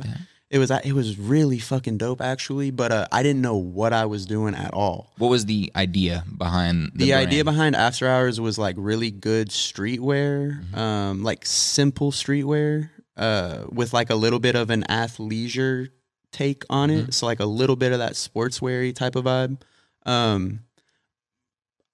[0.50, 4.04] it was it was really fucking dope actually, but uh, I didn't know what I
[4.06, 5.12] was doing at all.
[5.18, 9.50] what was the idea behind the, The, idea behind After Hours was like really good
[9.50, 10.78] streetwear, Mm-hmm.
[10.78, 15.88] um, like simple streetwear, uh, with like a little bit of an athleisure
[16.34, 17.08] take on Mm-hmm.
[17.08, 17.14] it.
[17.14, 19.60] So like a little bit of that sportsweary type of vibe.
[20.04, 20.60] Um,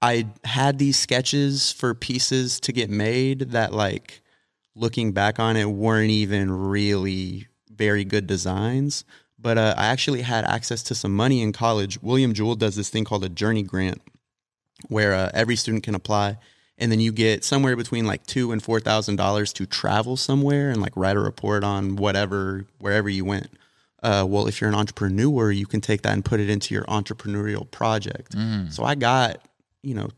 [0.03, 4.23] I had these sketches for pieces to get made that like
[4.75, 9.05] looking back on it weren't even really very good designs.
[9.39, 12.01] But uh, I actually had access to some money in college.
[12.03, 14.03] William Jewell does this thing called a journey grant,
[14.89, 16.37] where uh, every student can apply,
[16.77, 20.71] and then you get somewhere between like two and four thousand dollars to travel somewhere
[20.71, 23.49] and like write a report on whatever wherever you went.
[24.03, 26.85] Uh, well, if you're an entrepreneur, you can take that and put it into your
[26.85, 28.35] entrepreneurial project.
[28.71, 29.47] So I got
[29.83, 30.09] you know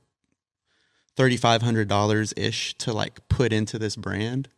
[1.17, 4.49] thirty five hundred dollars ish to like put into this brand,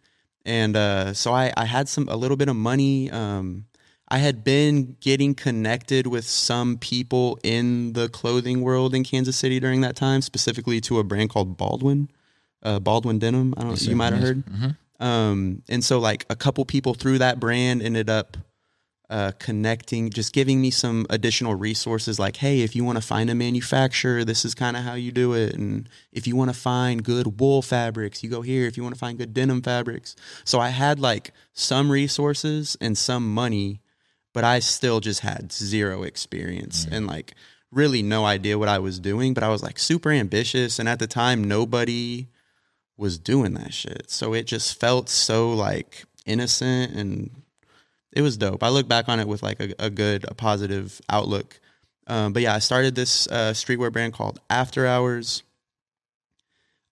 [0.45, 3.11] and uh, so I I had some a little bit of money.
[3.11, 3.67] Um,
[4.09, 9.59] I had been getting connected with some people in the clothing world in Kansas City
[9.59, 12.11] during that time, specifically to a brand called Baldwin,
[12.63, 13.55] uh, Baldwin Denim.
[13.57, 14.43] I don't know, you might have heard.
[15.01, 18.37] Um, and so like a couple people through that brand ended up
[19.11, 23.29] uh, connecting, just giving me some additional resources like, hey, if you want to find
[23.29, 25.55] a manufacturer, this is kind of how you do it.
[25.55, 28.67] And if you want to find good wool fabrics, you go here.
[28.67, 30.17] If you want to find good denim fabrics.
[30.45, 33.81] So I had like some resources and some money,
[34.33, 37.35] but I still just had zero experience and like
[37.71, 39.35] really no idea what I was doing.
[39.35, 40.79] But I was like super ambitious.
[40.79, 42.29] And at the time, nobody
[42.97, 44.11] was doing that shit.
[44.11, 47.31] So it just felt so like innocent and
[48.15, 48.63] it was dope.
[48.63, 51.61] I look back on it with like a, a good, a positive outlook.
[52.07, 55.43] Um, but yeah, I started this uh, streetwear brand called After Hours.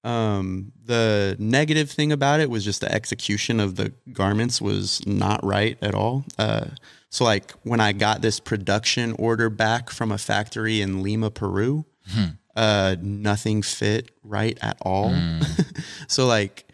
[0.05, 5.45] Um, the negative thing about it was just the execution of the garments was not
[5.45, 6.25] right at all.
[6.39, 6.67] Uh,
[7.09, 11.85] so like when I got this production order back from a factory in Lima, Peru,
[12.57, 15.15] uh, nothing fit right at all.
[16.09, 16.65] so like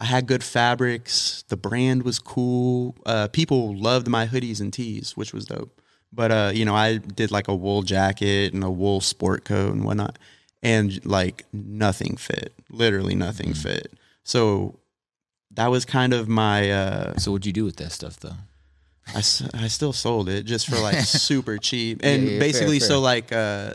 [0.00, 1.44] I had good fabrics.
[1.48, 2.94] The brand was cool.
[3.04, 5.80] Uh, people loved my hoodies and tees, which was dope.
[6.12, 9.72] But uh, you know, I did like a wool jacket and a wool sport coat
[9.72, 10.18] and whatnot,
[10.62, 12.54] and like nothing fit.
[12.70, 13.92] Literally nothing fit.
[14.24, 14.78] So
[15.52, 16.70] that was kind of my.
[16.70, 18.36] Uh, so what'd you do with that stuff though
[19.14, 22.88] I, I still sold it just for like super cheap and yeah, fair, basically fair.
[22.88, 23.72] so like uh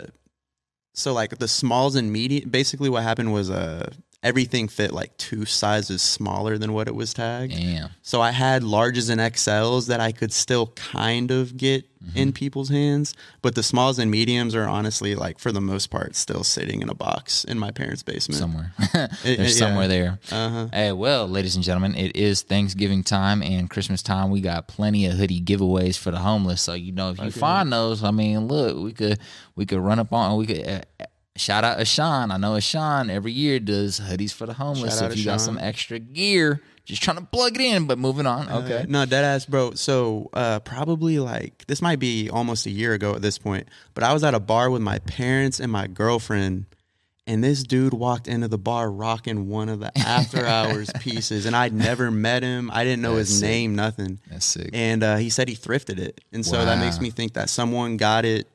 [0.93, 3.91] so like the smalls and medium basically what happened was uh
[4.23, 8.63] everything fit like two sizes smaller than what it was tagged damn so i had
[8.63, 12.17] larges and xls that i could still kind of get Mm-hmm.
[12.17, 16.17] in people's hands but the smalls and mediums are honestly like for the most part
[16.17, 20.67] still sitting in a box in my parents basement somewhere there's it- somewhere there uh-huh
[20.73, 24.31] Hey, well, ladies and gentlemen, it is Thanksgiving time and Christmas time.
[24.31, 26.61] We got plenty of hoodie giveaways for the homeless.
[26.61, 29.19] So you know, if you find those, I mean, look, we could
[29.55, 30.67] we could run up on we could.
[30.67, 32.31] Uh, Shout out Ashan.
[32.31, 34.99] I know Ashan every year does hoodies for the homeless.
[34.99, 37.87] So if you got some extra gear, just trying to plug it in.
[37.87, 38.49] But moving on.
[38.49, 38.81] Okay.
[38.81, 39.73] Uh, no, dead ass, bro.
[39.73, 44.03] So uh, probably like this might be almost a year ago at this point, but
[44.03, 46.65] I was at a bar with my parents and my girlfriend,
[47.25, 51.55] and this dude walked into the bar rocking one of the after hours pieces, and
[51.55, 52.69] I'd never met him.
[52.71, 53.49] I didn't know That's his sick.
[53.49, 54.19] name, nothing.
[54.29, 54.69] That's sick.
[54.71, 57.97] And uh, he said he thrifted it, and so that makes me think that someone
[57.97, 58.47] got it,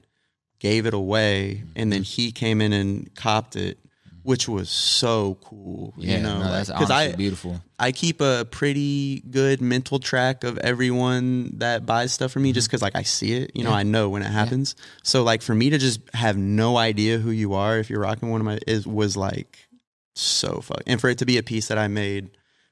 [0.59, 2.23] gave it away, and then Mm-hmm.
[2.23, 3.79] he came in and copped it.
[4.25, 7.63] Which was so cool, yeah, you know, no, that's honestly I beautiful.
[7.79, 12.69] I keep a pretty good mental track of everyone that buys stuff for me just
[12.69, 14.77] because like I see it, you know, I know when it happens.
[15.03, 18.29] So like for me to just have no idea who you are if you're rocking
[18.31, 19.67] one of my is was like
[20.15, 22.29] so fuck and for it to be a piece that I made,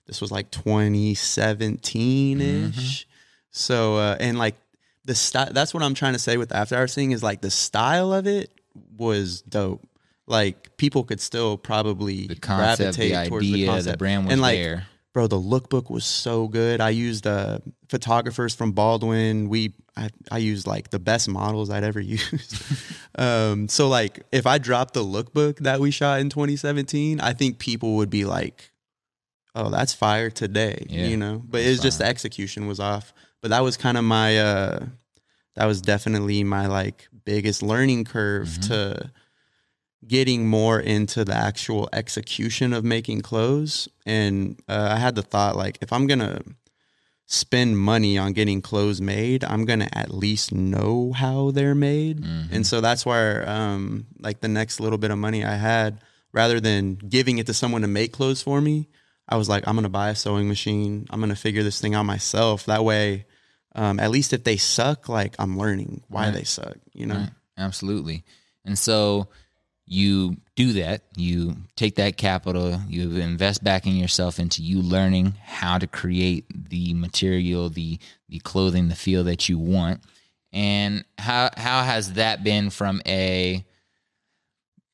[0.07, 3.07] this was like 2017 ish.
[3.51, 4.57] So uh and like
[5.07, 7.41] the style that's what I'm trying to say with the after hours thing is like
[7.41, 8.51] the style of it
[8.99, 9.87] was dope.
[10.27, 13.99] Like people could still probably The concept, the gravitate towards the idea, the concept.
[13.99, 14.87] brand was and like there.
[15.15, 16.81] bro, the lookbook was so good.
[16.81, 19.49] I used uh, photographers from Baldwin.
[19.49, 22.61] We I, I used like the best models I'd ever used.
[23.17, 27.59] um, so like if I dropped the lookbook that we shot in 2017, I think
[27.59, 28.73] people would be like,
[29.55, 31.41] "Oh, that's fire today," Yeah, you know.
[31.45, 33.13] But it's just the execution was off.
[33.43, 34.87] But that was kind of my uh,
[35.55, 38.63] that was definitely my like biggest learning curve Mm-hmm.
[38.73, 39.11] to
[40.07, 45.57] getting more into the actual execution of making clothes and uh, i had the thought
[45.57, 46.41] like if i'm gonna
[47.27, 52.55] spend money on getting clothes made i'm gonna at least know how they're made Mm-hmm.
[52.55, 55.99] and so that's where um, like the next little bit of money i had
[56.33, 58.89] rather than giving it to someone to make clothes for me
[59.29, 62.05] i was like i'm gonna buy a sewing machine i'm gonna figure this thing out
[62.05, 63.27] myself that way
[63.75, 66.35] um, at least if they suck like i'm learning why Right.
[66.35, 67.31] they suck you know Right.
[67.59, 68.23] Absolutely.
[68.67, 69.29] And so
[69.87, 71.03] you do that.
[71.17, 76.45] You take that capital, you invest back in yourself into you learning how to create
[76.51, 80.03] the material, the the clothing, the feel that you want.
[80.53, 83.65] And how how has that been from a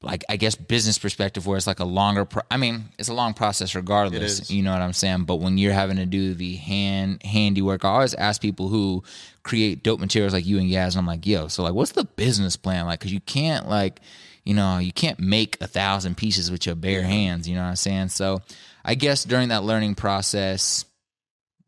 [0.03, 3.15] like I guess business perspective where it's like a longer pro- I mean, it's a
[3.15, 4.51] long process regardless.
[4.51, 5.25] You know what I'm saying?
[5.25, 9.05] But when you're having to do the hand handiwork, I always ask people who
[9.43, 12.05] create dope materials like you and Yaz, and I'm like, yo, so like what's the
[12.05, 13.01] business plan like?
[13.01, 14.01] Cause you can't like,
[14.45, 17.69] you know, you can't make a thousand pieces with your bare hands, you know what
[17.69, 18.09] I'm saying?
[18.09, 18.41] So
[18.85, 20.85] I guess during that learning process,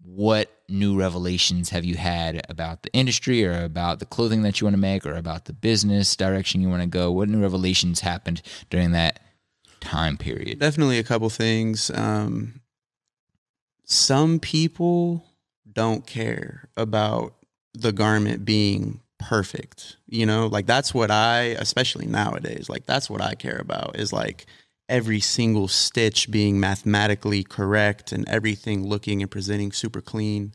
[0.04, 4.66] what new revelations have you had about the industry or about the clothing that you
[4.66, 7.10] want to make or about the business direction you want to go?
[7.10, 9.20] What new revelations happened during that
[9.80, 10.58] time period?
[10.58, 11.90] Definitely a couple things.
[11.90, 12.60] Um,
[13.86, 15.24] some people
[15.72, 17.34] don't care about
[17.72, 19.96] the garment being perfect.
[20.06, 24.12] You know, like that's what I, especially nowadays, like that's what I care about is
[24.12, 24.46] like
[24.88, 30.52] every single stitch being mathematically correct and everything looking and presenting super clean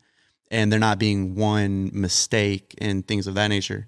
[0.52, 3.88] and there not being one mistake and things of that nature.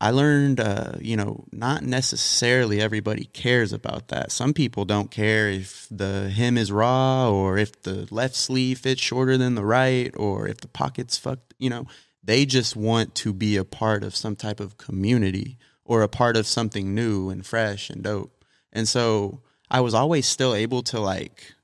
[0.00, 4.32] I learned, uh, you know, not necessarily everybody cares about that.
[4.32, 9.00] Some people don't care if the hem is raw or if the left sleeve fits
[9.00, 11.54] shorter than the right or if the pocket's fucked.
[11.58, 11.86] You know,
[12.22, 16.36] they just want to be a part of some type of community or a part
[16.36, 18.33] of something new and fresh and dope.
[18.74, 21.54] And so I was always still able to like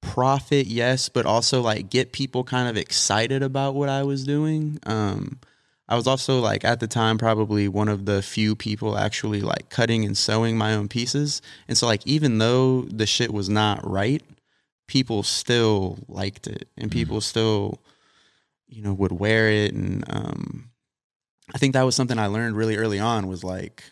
[0.00, 4.78] profit, yes, but also like get people kind of excited about what I was doing.
[4.86, 5.40] Um,
[5.88, 9.70] I was also like at the time probably one of the few people actually like
[9.70, 11.42] cutting and sewing my own pieces.
[11.66, 14.22] And so like even though the shit was not right,
[14.86, 17.78] people still liked it and people still
[18.66, 20.70] you know would wear it and um
[21.54, 23.84] I think that was something I learned really early on was like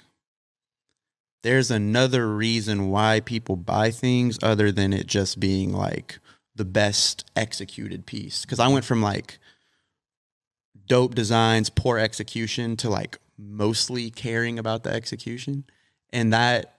[1.46, 6.18] there's another reason why people buy things other than it just being like
[6.56, 9.38] the best executed piece cuz I went from like
[10.86, 15.64] dope designs, poor execution to like mostly caring about the execution.
[16.12, 16.78] And that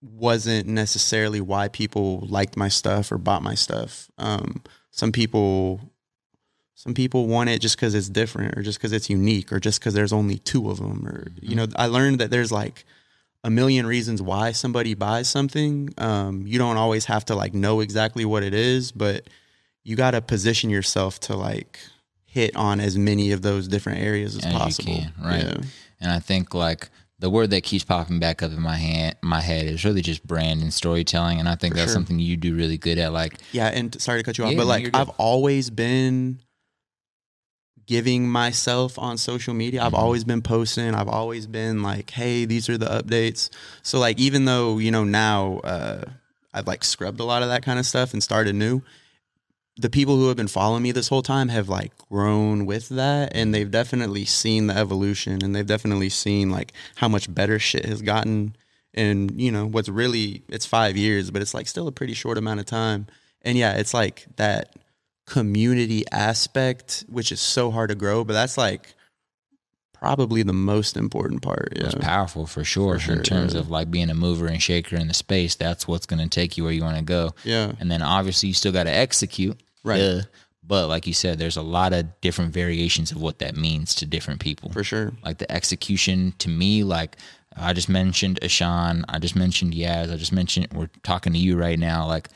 [0.00, 4.10] wasn't necessarily why people liked my stuff or bought my stuff.
[4.18, 5.92] Um, some people,
[6.74, 9.80] some people want it just because it's different or just because it's unique or just
[9.80, 11.06] because there's only two of them.
[11.06, 12.84] Or, you know, I learned that there's like
[13.46, 15.94] a million reasons why somebody buys something.
[15.98, 19.28] Um, you don't always have to like know exactly what it is, but
[19.84, 21.78] you got to position yourself to like,
[22.36, 24.92] hit on as many of those different areas as, As possible.
[24.92, 25.42] can, right?
[25.42, 25.56] Yeah.
[26.02, 29.40] And I think like the word that keeps popping back up in my hand, my
[29.40, 31.40] head is really just brand and storytelling.
[31.40, 31.94] And I think that's sure.
[31.94, 33.14] something you do really good at.
[33.14, 34.94] Like, Yeah, and sorry to cut you off, Yeah, but like.
[34.94, 36.40] I've always been
[37.86, 39.80] giving myself on social media.
[39.80, 39.86] Mm-hmm.
[39.86, 40.94] I've always been posting.
[40.94, 43.50] I've always been like, "Hey, these are the updates."
[43.82, 46.04] So like even though, you know, now uh
[46.52, 48.82] I've like scrubbed a lot of that kind of stuff and started new,
[49.76, 53.32] the people who have been following me this whole time have like grown with that
[53.34, 57.84] and they've definitely seen the evolution and they've definitely seen like how much better shit
[57.84, 58.56] has gotten
[58.94, 62.38] and you know what's really it's 5 years but it's like still a pretty short
[62.38, 63.06] amount of time
[63.42, 64.74] and yeah it's like that
[65.26, 68.94] community aspect which is so hard to grow but that's like
[69.92, 73.60] probably the most important part yeah it's powerful for sure, sure, in terms yeah.
[73.60, 75.54] of like being a mover and shaker in the space.
[75.54, 77.34] That's what's going to take you where you want to go.
[77.44, 79.58] yeah And then obviously you still got to execute.
[79.82, 79.98] Right.
[79.98, 80.22] duh.
[80.62, 84.06] But like you said, there's a lot of different variations of what that means to
[84.06, 84.70] different people.
[84.70, 87.16] for sure Like the execution to me, like
[87.56, 91.56] I just mentioned Ashan, I just mentioned Yaz, I just mentioned we're talking to you
[91.56, 92.06] right now.
[92.06, 92.28] Like,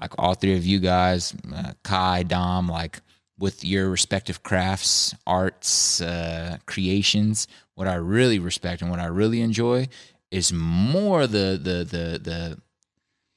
[0.00, 3.00] like all three of you guys, uh, Kai, Dom, like
[3.38, 7.48] with your respective crafts, arts, uh, creations.
[7.74, 9.88] What I really respect and what I really enjoy
[10.30, 12.58] is more the the the the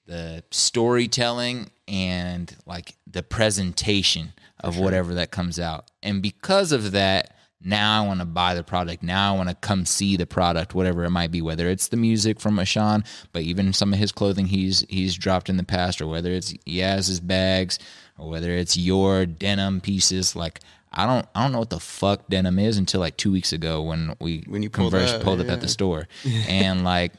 [0.06, 5.92] the storytelling and like the presentation of whatever that comes out.
[6.02, 7.33] And because of that,
[7.64, 9.04] now I want to buy the product.
[9.04, 11.98] Now I want to come see the product, whatever it might be, whether it's the
[11.98, 16.02] music from Ashan, but even some of his clothing he's he's dropped in the past,
[16.02, 17.80] or whether it's Yaz's bags,
[18.18, 20.36] or whether it's your denim pieces.
[20.36, 20.60] Like
[20.92, 23.82] I don't I don't know what the fuck denim is until like two weeks ago
[23.82, 26.08] when we When you pulled conversed, up, pulled up at the store,
[26.48, 27.14] and like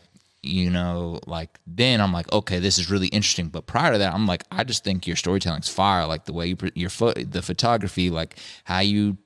[0.45, 3.49] you know, like then I'm like, okay, this is really interesting.
[3.49, 6.07] But prior to that, I'm like, I just think your storytelling's fire.
[6.07, 9.17] Like the way you, pre- your foot, the photography, like how you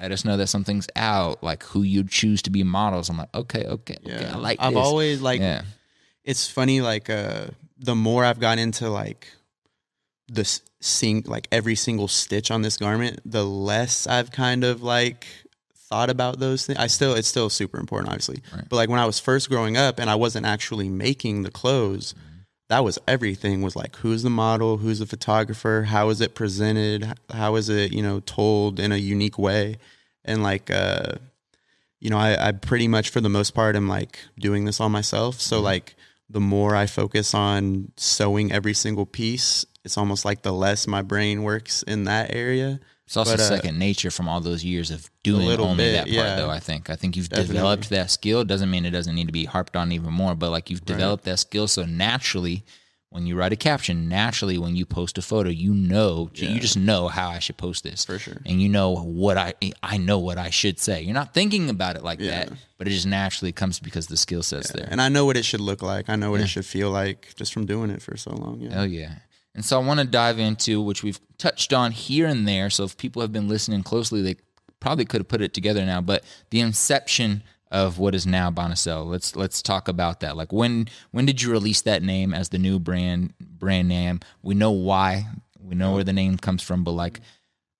[0.00, 3.08] let us know that something's out, like who you choose to be models.
[3.08, 4.34] I'm like, okay, okay, okay, Yeah.
[4.34, 4.58] I like.
[4.60, 4.82] I've this.
[4.84, 5.62] always like yeah,
[6.24, 7.46] it's funny like uh
[7.78, 9.28] the more I've got into like
[10.28, 15.26] the sing like every single stitch on this garment, the less I've kind of like
[15.88, 16.78] thought about those things.
[16.78, 18.42] I still it's still super important obviously.
[18.54, 18.68] Right.
[18.68, 22.14] But like when I was first growing up and I wasn't actually making the clothes,
[22.68, 27.12] that was everything was like who's the model, who's the photographer, how is it presented,
[27.30, 29.76] how is it, you know, told in a unique way.
[30.24, 31.12] And like uh
[32.00, 34.88] you know, I, I pretty much for the most part am like doing this all
[34.88, 35.40] myself.
[35.40, 35.96] So like
[36.28, 41.02] the more I focus on sewing every single piece, it's almost like the less my
[41.02, 42.80] brain works in that area.
[43.06, 46.00] It's also but, uh, second nature from all those years of doing only bit, that
[46.04, 46.08] part.
[46.10, 46.36] yeah.
[46.36, 47.54] Though I think, I think you've Definitely.
[47.54, 48.44] developed that skill.
[48.44, 51.24] Doesn't mean it doesn't need to be harped on even more, but like you've developed
[51.24, 51.68] that skill.
[51.68, 52.64] So naturally,
[53.10, 56.76] when you write a caption, naturally when you post a photo, you know, you just
[56.76, 58.42] know how I should post this For sure.
[58.44, 61.00] and you know what I I know what I should say.
[61.02, 64.42] You're not thinking about it like that, but it just naturally comes because the skill
[64.42, 64.88] set's there.
[64.90, 66.10] And I know what it should look like.
[66.10, 68.60] I know what it should feel like just from doing it for so long.
[68.60, 68.72] Yeah.
[68.72, 69.14] Hell yeah.
[69.56, 72.68] And so I want to dive into which we've touched on here and there.
[72.70, 74.36] So if people have been listening closely, they
[74.80, 76.02] probably could have put it together now.
[76.02, 77.42] But the inception
[77.72, 79.06] of what is now Bonicel.
[79.06, 80.36] Let's let's talk about that.
[80.36, 84.20] Like when when did you release that name as the new brand brand name?
[84.42, 85.26] We know why.
[85.60, 87.20] We know where the name comes from, but like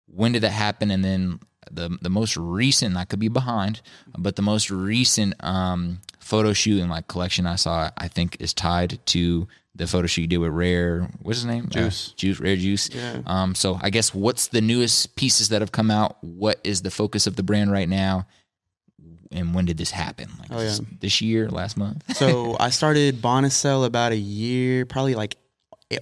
[0.07, 0.91] when did that happen?
[0.91, 3.81] And then the the most recent, I could be behind,
[4.17, 8.53] but the most recent um, photo shoot and like collection I saw, I think is
[8.53, 9.47] tied to
[9.77, 11.09] the photo shoot you did with Rare.
[11.23, 11.69] What's his name?
[11.69, 12.11] Juice.
[12.11, 12.41] Uh, Juice.
[12.41, 12.91] Rare Juice.
[12.93, 13.21] Yeah.
[13.27, 13.55] Um.
[13.55, 16.17] So I guess what's the newest pieces that have come out?
[16.25, 18.27] What is the focus of the brand right now?
[19.33, 20.29] And when did this happen?
[20.39, 20.65] Like Oh, yeah.
[20.65, 22.17] this, this year, last month?
[22.17, 25.37] so I started Bonicel about a year, probably like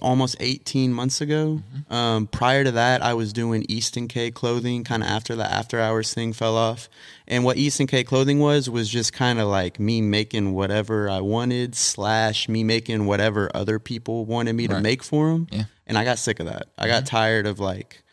[0.01, 1.61] almost 18 months ago.
[1.89, 5.79] Um, prior to that, I was doing Easton K clothing kind of after the after
[5.79, 6.89] hours thing fell off.
[7.27, 11.21] And what Easton K clothing was, was just kind of like me making whatever I
[11.21, 15.47] wanted, slash me making whatever other people wanted me to make for them.
[15.51, 15.63] Yeah.
[15.85, 16.67] And I got sick of that.
[16.77, 18.03] I got tired of like,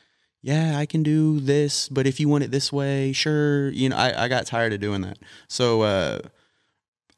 [0.43, 3.71] yeah, I can do this, but if you want it this way, sure.
[3.71, 5.19] You know, I, I got tired of doing that.
[5.49, 6.19] So, uh,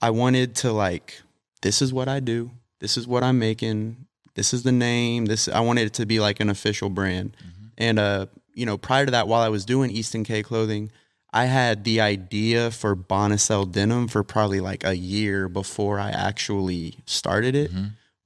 [0.00, 1.22] I wanted to like,
[1.62, 2.50] this is what I do.
[2.80, 4.06] This is what I'm making.
[4.34, 5.26] This is the name.
[5.26, 7.36] This I wanted it to be like an official brand.
[7.78, 10.90] And uh, you know, prior to that, while I was doing Easton K clothing,
[11.32, 16.98] I had the idea for Bonicel denim for probably like a year before I actually
[17.06, 17.72] started it.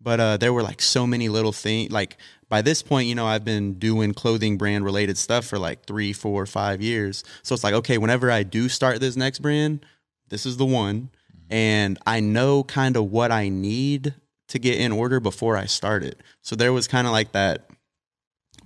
[0.01, 1.91] But uh, there were like so many little things.
[1.91, 5.87] Like by this point, you know, I've been doing clothing brand related stuff for like
[5.87, 7.25] three, four, five years.
[7.43, 9.85] So it's like, okay, whenever I do start this next brand,
[10.29, 11.11] this is the one.
[11.51, 14.15] And I know kind of what I need
[14.49, 16.21] to get in order before I start it.
[16.43, 17.69] So there was kind of like that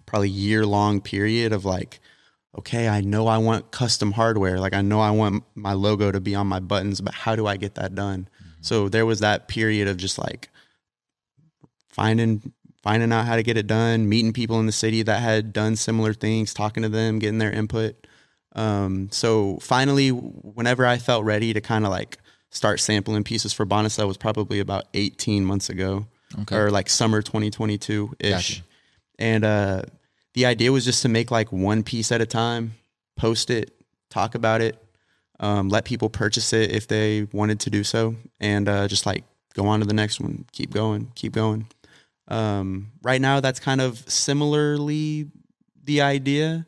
[0.07, 2.01] probably year long period of like,
[2.59, 4.59] okay, I know I want custom hardware.
[4.61, 7.47] Like I know I want my logo to be on my buttons, but how do
[7.47, 8.29] I get that done?
[8.61, 10.49] So there was that period of just like
[11.89, 12.53] finding
[12.83, 15.77] finding out how to get it done, meeting people in the city that had done
[15.77, 18.07] similar things, talking to them, getting their input.
[18.55, 22.19] Um, so finally, whenever I felt ready to kind of like
[22.53, 26.07] start sampling pieces for Bonicel was probably about 18 months ago
[26.43, 26.57] Okay.
[26.57, 28.31] or like summer 2022 ish.
[28.31, 28.63] Gotcha.
[29.19, 29.83] And, uh,
[30.35, 32.73] the idea was just to make like one piece at a time,
[33.17, 33.71] post it,
[34.09, 34.83] talk about it,
[35.41, 39.25] um, let people purchase it if they wanted to do so, and uh, just like
[39.55, 41.67] go on to the next one, keep going, keep going.
[42.29, 45.27] Um, right now, that's kind of similarly
[45.85, 46.67] the idea,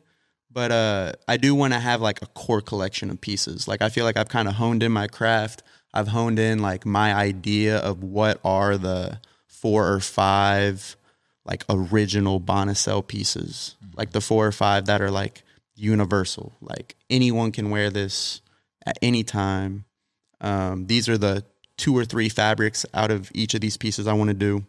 [0.55, 3.67] but uh, I do want to have like a core collection of pieces.
[3.67, 5.63] Like I feel like I've kind of honed in my craft.
[5.93, 10.95] I've honed in like my idea of what are the four or five
[11.43, 15.43] like original Bonicel pieces, like the four or five that are like
[15.75, 16.53] universal.
[16.61, 18.39] Like anyone can wear this
[18.85, 19.83] at any time.
[20.39, 21.43] Um, these are the
[21.77, 24.65] two or three fabrics out of each of these pieces I want to do,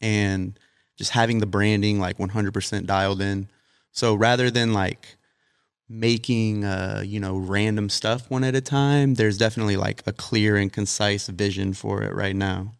[0.00, 0.58] and
[0.96, 3.48] just having the branding like 100% dialed in.
[3.94, 5.16] So rather than like
[5.88, 10.56] making uh you know random stuff one at a time there's definitely like a clear
[10.56, 12.72] and concise vision for it right now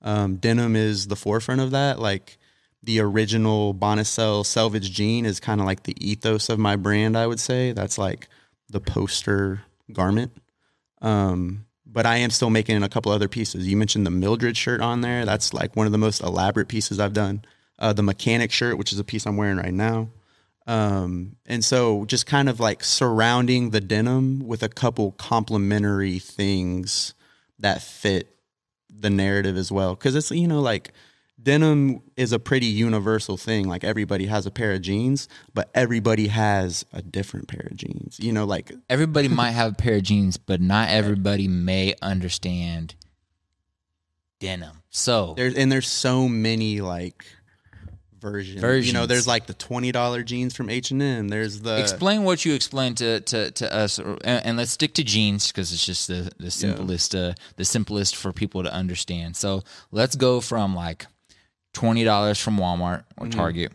[0.00, 1.98] Um, denim is the forefront of that.
[1.98, 2.38] Like
[2.82, 7.16] the original Bonicel selvage jean is kind of like the ethos of my brand.
[7.16, 8.28] I would say that's like
[8.68, 9.62] the poster
[9.92, 10.32] garment.
[11.00, 13.68] Um, but I am still making a couple other pieces.
[13.68, 15.24] You mentioned the Mildred shirt on there.
[15.24, 17.44] That's like one of the most elaborate pieces I've done.
[17.78, 20.08] Uh, the mechanic shirt, which is a piece I'm wearing right now.
[20.66, 27.14] Um, and so just kind of like surrounding the denim with a couple complementary things
[27.58, 28.36] that fit
[28.88, 29.96] the narrative as well.
[29.96, 30.92] Cause it's, you know, like
[31.42, 33.68] denim is a pretty universal thing.
[33.68, 38.18] Like everybody has a pair of jeans, but everybody has a different pair of jeans.
[38.20, 42.94] You know, like Everybody might have a pair of jeans, but not everybody may understand
[44.38, 44.82] denim.
[44.90, 47.24] So there's and there's so many like
[48.22, 48.86] versions.
[48.86, 51.28] You know, there's like the twenty dollar jeans from H and M.
[51.28, 55.04] There's the explain what you explained to to, to us, and, and let's stick to
[55.04, 59.36] jeans because it's just the the simplest uh, the simplest for people to understand.
[59.36, 61.06] So let's go from like
[61.74, 63.72] twenty dollars from Walmart or Target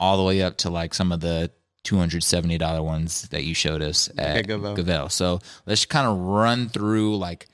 [0.00, 1.50] all the way up to like some of the
[1.84, 4.74] two hundred seventy dollar ones that you showed us at Gavel.
[4.74, 5.08] Gavel.
[5.08, 7.46] So let's kind of run through like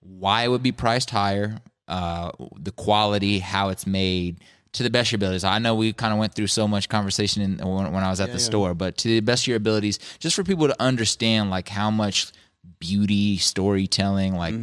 [0.00, 1.58] why it would be priced higher,
[1.88, 4.40] uh, the quality, how it's made,
[4.72, 5.44] to the best of your abilities.
[5.44, 8.20] I know we kind of went through so much conversation in, when, when I was
[8.20, 11.50] at the store, but to the best of your abilities, just for people to understand
[11.50, 12.32] like how much
[12.78, 14.54] beauty, storytelling, like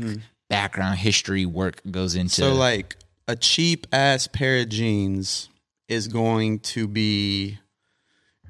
[0.49, 2.35] background history work goes into.
[2.35, 2.95] So like
[3.27, 5.49] a cheap ass pair of jeans
[5.87, 7.59] is going to be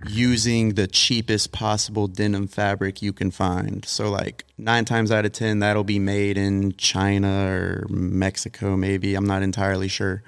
[0.07, 3.83] using the cheapest possible denim fabric you can find.
[3.83, 9.15] So like 9 times out of 10 that'll be made in China or Mexico maybe,
[9.15, 10.23] I'm not entirely sure.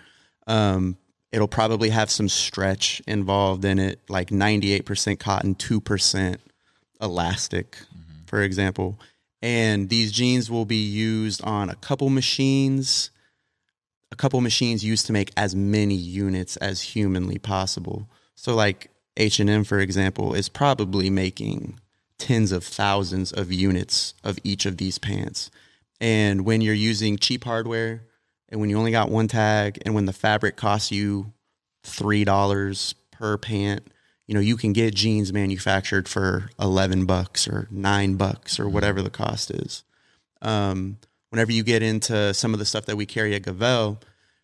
[0.45, 0.97] Um
[1.31, 6.37] it'll probably have some stretch involved in it like 98% cotton, 2%
[7.01, 8.25] elastic, mm-hmm.
[8.25, 8.99] for example.
[9.41, 13.11] And these jeans will be used on a couple machines
[14.11, 18.09] a couple machines used to make as many units as humanly possible.
[18.35, 21.79] So like H&M for example is probably making
[22.17, 25.49] tens of thousands of units of each of these pants.
[25.99, 28.03] And when you're using cheap hardware
[28.51, 31.31] and when you only got one tag and when the fabric costs you
[31.85, 33.87] $3 per pant,
[34.27, 39.01] you know, you can get jeans manufactured for 11 bucks or 9 bucks or whatever
[39.01, 39.83] the cost is.
[40.41, 40.97] Um,
[41.29, 43.99] whenever you get into some of the stuff that we carry at Gavel,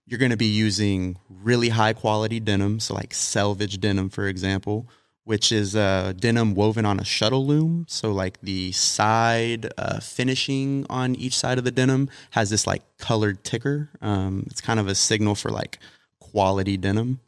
[0.06, 4.88] you're going to be using really high quality denim, so like selvage denim, for example,
[5.28, 7.86] which is uh, denim woven on a shuttle loom.
[7.90, 12.82] So like the side uh, finishing on each side of the denim has this like
[12.98, 13.90] colored ticker.
[14.02, 15.80] Um, it's kind of a signal for like
[16.22, 17.20] quality denim.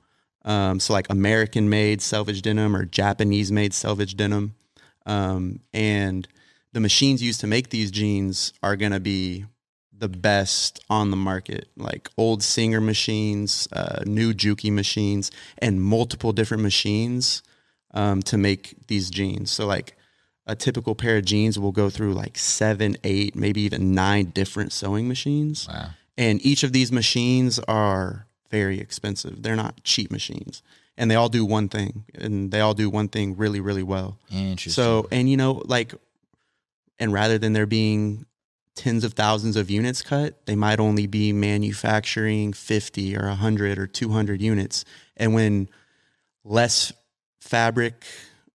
[0.45, 4.56] Um, so like American made selvage denim or Japanese made selvage denim.
[5.06, 6.26] Um, and
[6.72, 9.43] the machines used to make these jeans are going to be
[9.91, 16.32] the best on the market, like old Singer machines, uh, new Juki machines, and multiple
[16.32, 17.43] different machines
[17.92, 19.52] um, to make these jeans.
[19.52, 19.96] So, like
[20.46, 24.74] a typical pair of jeans will go through like seven, eight, maybe even nine different
[24.74, 25.68] sewing machines.
[25.68, 25.92] Wow.
[26.18, 29.42] And each of these machines are very expensive.
[29.44, 30.64] They're not cheap machines.
[30.98, 34.18] And they all do one thing, and they all do one thing really, really well.
[34.30, 34.72] Interesting.
[34.74, 35.94] So, and you know, like,
[37.00, 38.26] and rather than there being
[38.76, 43.88] tens of thousands of units cut, they might only be manufacturing 50 or 100 or
[43.88, 44.84] 200 units.
[45.16, 45.70] And when
[46.44, 46.92] less
[47.40, 48.04] fabric,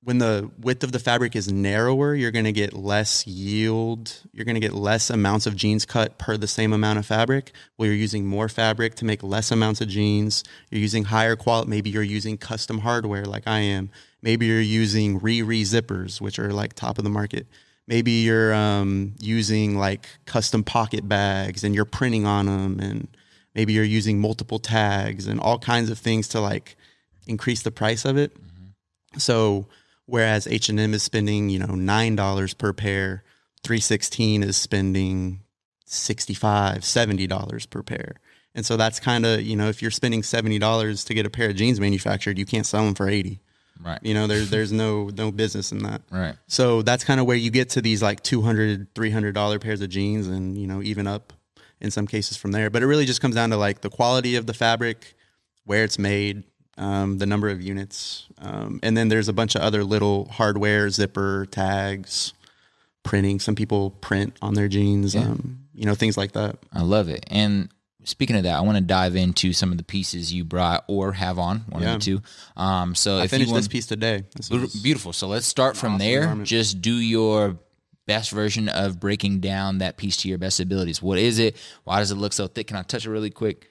[0.04, 4.20] when the width of the fabric is narrower, you're going to get less yield.
[4.32, 7.52] You're going to get less amounts of jeans cut per the same amount of fabric.
[7.78, 10.44] Well, you're using more fabric to make less amounts of jeans.
[10.70, 11.70] You're using higher quality.
[11.70, 13.90] Maybe you're using custom hardware like I am.
[14.20, 17.46] Maybe you're using Riri zippers, which are like top of the market.
[17.86, 23.08] Maybe you're um, using like custom pocket bags and you're printing on them, and
[23.54, 26.76] maybe you're using multiple tags and all kinds of things to like
[27.26, 28.36] increase the price of it.
[29.18, 29.66] So
[30.06, 33.24] whereas H and M is spending you know nine dollars per pair,
[33.62, 35.40] three sixteen is spending
[35.86, 38.16] 65 70 dollars per pair.
[38.54, 41.30] And so that's kind of you know if you're spending seventy dollars to get a
[41.30, 43.40] pair of jeans manufactured, you can't sell them for eighty.
[43.82, 43.98] right.
[44.02, 46.02] You know, there's there's no no business in that.
[46.10, 46.36] Right.
[46.46, 49.88] So that's kind of where you get to these like 200 300 dollar pairs of
[49.88, 51.32] jeans and you know even up
[51.80, 52.70] in some cases from there.
[52.70, 55.14] But it really just comes down to like the quality of the fabric,
[55.64, 56.44] where it's made,
[56.76, 60.88] um, the number of units, um, and then there's a bunch of other little hardware,
[60.90, 62.32] zipper tags,
[63.02, 63.38] printing.
[63.40, 66.56] Some people print on their jeans, um, you know, things like that.
[66.72, 67.24] I love it.
[67.28, 67.68] And
[68.04, 71.12] speaking of that, I want to dive into some of the pieces you brought or
[71.12, 71.94] have on, one Yeah.
[71.94, 72.22] of the two.
[72.56, 74.24] Um, so I if you finished want, this piece today.
[74.36, 74.76] This Beautiful.
[74.76, 75.12] is- beautiful.
[75.12, 76.20] So let's start from awesome there.
[76.26, 76.48] garment.
[76.48, 77.58] Just do your
[78.06, 81.00] best version of breaking down that piece to your best abilities.
[81.00, 81.56] What is it?
[81.84, 82.66] Why does it look so thick?
[82.66, 83.70] Can I touch it really quick?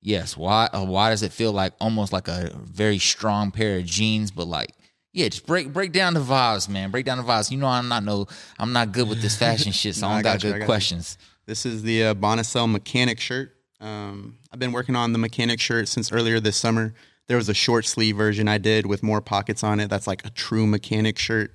[0.00, 0.36] Yes.
[0.36, 0.68] Why?
[0.72, 4.46] Uh, why does it feel like almost like a very strong pair of jeans, but
[4.46, 4.70] like
[5.12, 6.90] yeah, just break break down the vibes, man.
[6.90, 7.50] Break down the vibes.
[7.50, 8.26] You know, I'm not no,
[8.58, 10.50] I'm not good with this fashion shit, so No, I I don't got, got you,
[10.52, 10.66] good got you.
[10.66, 11.18] questions.
[11.46, 13.54] This is the uh, Bonicel mechanic shirt.
[13.80, 16.94] Um, I've been working on the mechanic shirt since earlier this summer.
[17.26, 19.88] There was a short sleeve version I did with more pockets on it.
[19.88, 21.52] That's like a true mechanic shirt.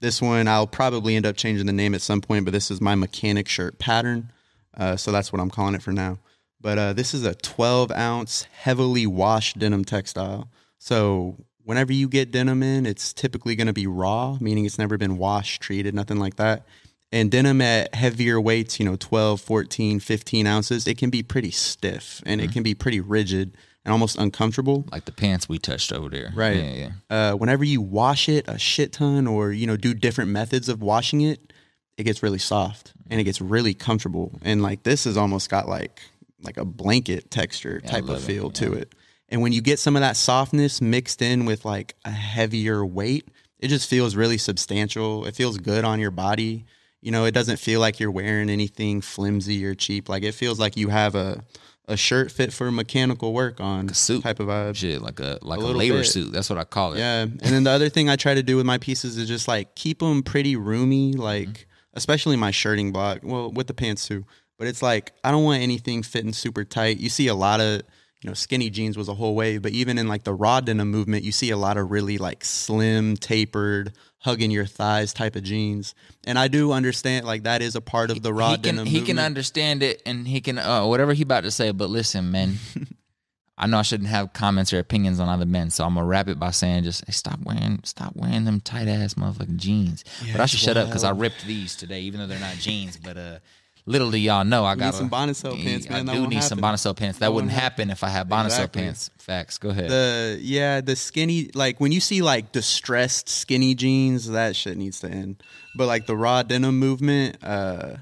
[0.00, 2.80] This one I'll probably end up changing the name at some point, but this is
[2.80, 4.32] my mechanic shirt pattern.
[4.76, 6.18] Uh, so that's what I'm calling it for now.
[6.62, 10.48] But uh, this is a 12 ounce heavily washed denim textile.
[10.78, 14.96] So whenever you get denim in, it's typically going to be raw, meaning it's never
[14.96, 16.64] been washed, treated, nothing like that.
[17.10, 21.50] And denim at heavier weights, you know, 12, 14, 15 ounces, it can be pretty
[21.50, 23.54] stiff and it can be pretty rigid
[23.84, 24.86] and almost uncomfortable.
[24.90, 26.32] Like the pants we touched over there.
[26.34, 26.56] Right.
[26.56, 26.90] Yeah, yeah.
[27.10, 30.80] Uh, whenever you wash it a shit ton or, you know, do different methods of
[30.80, 31.52] washing it,
[31.98, 34.38] it gets really soft and it gets really comfortable.
[34.40, 36.00] And like this has almost got like
[36.42, 38.94] like a blanket texture I type of love it, feel to it.
[39.28, 43.28] And when you get some of that softness mixed in with like a heavier weight,
[43.58, 45.24] it just feels really substantial.
[45.24, 46.64] It feels good on your body.
[47.00, 50.08] You know, it doesn't feel like you're wearing anything flimsy or cheap.
[50.08, 51.44] Like it feels like you have a
[51.88, 54.22] a shirt fit for mechanical work on a suit.
[54.22, 54.76] type of vibe.
[54.76, 56.04] Shit, like a like a, little labor bit.
[56.06, 56.32] suit.
[56.32, 56.98] That's what I call it.
[57.00, 59.48] Yeah, and then the other thing I try to do with my pieces is just
[59.48, 61.98] like keep them pretty roomy, like Mm-hmm.
[61.98, 63.18] especially my shirting block.
[63.24, 64.24] Well, with the pants too,
[64.62, 67.00] but it's like I don't want anything fitting super tight.
[67.00, 67.82] You see a lot of
[68.20, 70.88] you know skinny jeans was a whole wave, but even in like the raw denim
[70.88, 75.42] movement, you see a lot of really like slim, tapered, hugging your thighs type of
[75.42, 75.96] jeans.
[76.28, 78.86] And I do understand like that is a part of the raw he can denim.
[78.86, 81.72] he can understand it and he can uh, whatever he about to say.
[81.72, 82.54] But listen, man,
[83.58, 86.28] I know I shouldn't have comments or opinions on other men, so I'm gonna wrap
[86.28, 90.04] it by saying just hey, stop wearing stop wearing them tight ass motherfucking jeans.
[90.30, 92.96] but I should shut up because I ripped these today, even though they're not jeans.
[92.96, 93.38] But uh,
[93.86, 96.08] little do y'all know, I got some Bonicel pants, man.
[96.08, 96.94] I do need some happen.
[96.94, 97.18] Pants.
[97.18, 98.82] That, That wouldn't happen if I had Bonicel Exactly.
[98.82, 99.10] pants.
[99.18, 99.58] Facts.
[99.58, 99.88] Go ahead.
[99.90, 105.00] The yeah, the skinny like when you see like distressed skinny jeans, that shit needs
[105.00, 105.42] to end.
[105.76, 107.96] But like the raw denim movement, uh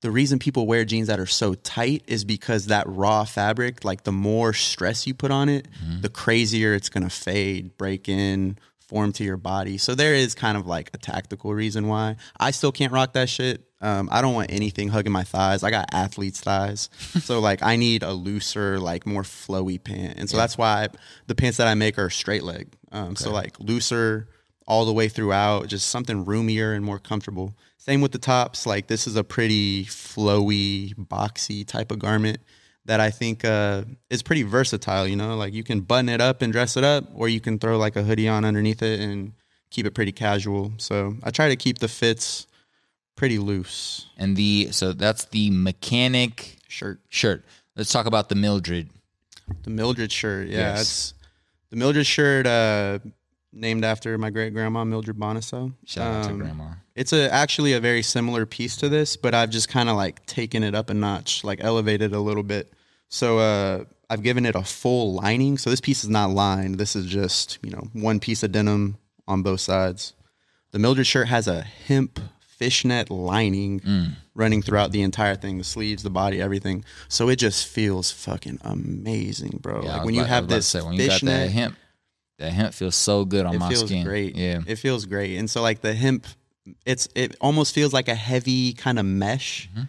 [0.00, 4.02] the reason people wear jeans that are so tight is because that raw fabric, like
[4.02, 5.68] the more stress you put on it,
[6.00, 9.78] the crazier it's gonna fade, break in, form to your body.
[9.78, 12.16] So there is kind of like a tactical reason why.
[12.38, 13.62] I still can't rock that shit.
[13.82, 15.64] Um, I don't want anything hugging my thighs.
[15.64, 16.88] I got athlete's thighs.
[17.20, 20.18] so like I need a looser, like more flowy pant.
[20.18, 20.88] And so that's why
[21.26, 22.72] the pants that I make are straight leg.
[22.92, 24.28] Um, so like looser
[24.68, 27.56] all the way throughout, just something roomier and more comfortable.
[27.76, 28.66] Same with the tops.
[28.66, 32.38] Like this is a pretty flowy, boxy type of garment
[32.84, 35.08] that I think uh, is pretty versatile.
[35.08, 37.58] You know, like you can button it up and dress it up, or you can
[37.58, 39.32] throw like a hoodie on underneath it and
[39.70, 40.72] keep it pretty casual.
[40.76, 42.46] So I try to keep the fits
[43.16, 44.06] pretty loose.
[44.16, 47.44] and the so that's the mechanic Shirt, shirt.
[47.76, 48.88] Let's talk about the Mildred.
[49.64, 50.48] the Mildred shirt.
[50.48, 51.12] Yeah, Yes.
[51.70, 52.46] the Mildred shirt.
[52.46, 52.98] Uh,
[53.54, 55.74] named after my great grandma Mildred Bonasso.
[55.84, 56.70] Shout out to Um, grandma.
[56.94, 60.24] It's a actually a very similar piece to this, but I've just kind of like
[60.24, 62.72] taken it up a notch, like elevated a little bit.
[63.10, 65.58] So uh, I've given it a full lining.
[65.58, 66.78] So this piece is not lined.
[66.78, 68.96] This is just you know one piece of denim
[69.28, 70.14] on both sides.
[70.70, 72.18] The Mildred shirt has a hemp
[72.62, 73.80] fishnet lining
[74.34, 76.84] running throughout the entire thing, the sleeves, the body, everything.
[77.08, 79.82] So it just feels fucking amazing, bro.
[79.82, 81.50] Yeah, like when you about- have was about to this say, when you got that
[81.50, 81.76] hemp,
[82.38, 84.04] that hemp feels so good on it my feels skin.
[84.04, 84.36] great.
[84.36, 85.36] Yeah, it feels great.
[85.38, 86.26] And so like the hemp,
[86.86, 89.82] it's it almost feels like a heavy kind of mesh, Mm-hmm.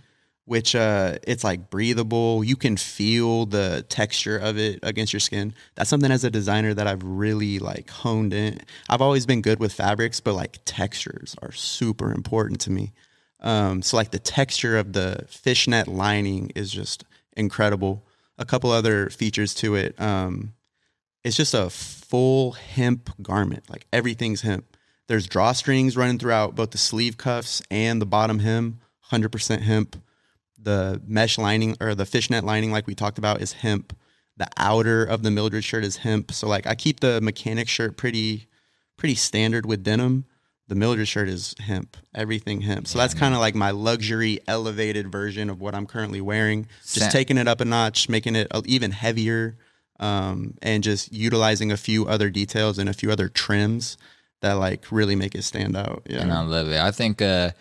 [0.46, 2.44] Which uh, it's like breathable.
[2.44, 5.54] You can feel the texture of it against your skin.
[5.76, 8.60] That's something as a designer that I've really like honed in.
[8.89, 12.91] I've always been good with fabrics, but like textures are super important to me.
[13.39, 17.04] Um, so like the texture of the fishnet lining is just
[17.38, 18.06] incredible.
[18.38, 20.00] A couple other features to it.
[20.00, 20.54] Um,
[21.24, 23.70] it's just a full hemp garment.
[23.70, 24.66] Like everything's hemp.
[25.08, 28.80] There's drawstrings running throughout both the sleeve cuffs and the bottom hem,
[29.12, 30.02] 100% hemp.
[30.64, 33.95] The mesh lining or the fishnet lining, like we talked about, is hemp.
[34.38, 36.32] The outer of the Mildred shirt is hemp.
[36.32, 38.47] So like I keep the mechanic shirt pretty,
[38.97, 40.26] pretty standard with denim.
[40.70, 42.88] The Mildred shirt is hemp, everything hemp.
[42.88, 46.68] So that's kind of like my luxury elevated version of what I'm currently wearing.
[46.86, 49.57] Just taking it up a notch, making it even heavier,
[49.99, 53.97] um, and just utilizing a few other details and a few other trims
[54.41, 56.03] that like really make it stand out.
[56.09, 56.22] Yeah.
[56.22, 56.80] and I love it.
[56.80, 57.51] I think uh,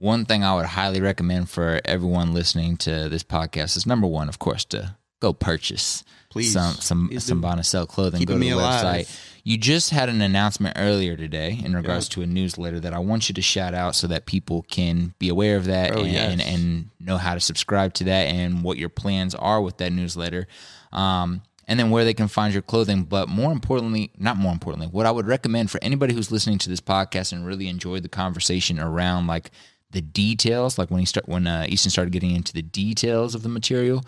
[0.00, 4.28] one thing I would highly recommend for everyone listening to this podcast is number one,
[4.30, 6.52] of course, to go purchase Please.
[6.52, 7.42] some some Please some.
[7.42, 8.18] Bonicel clothing.
[8.18, 9.06] Keeping go to the alive.
[9.06, 9.26] website.
[9.44, 13.28] You just had an announcement earlier today in regards to a newsletter that I want
[13.28, 16.32] you to shout out so that people can be aware of that Oh, and, yes.
[16.32, 19.92] and and know how to subscribe to that and what your plans are with that
[19.92, 20.46] newsletter.
[20.92, 23.04] Um, and then where they can find your clothing.
[23.04, 26.68] But more importantly, not more importantly, what I would recommend for anybody who's listening to
[26.68, 29.50] this podcast and really enjoyed the conversation around like
[29.90, 33.42] the details, like when he start when uh, Easton started getting into the details of
[33.42, 34.04] the material,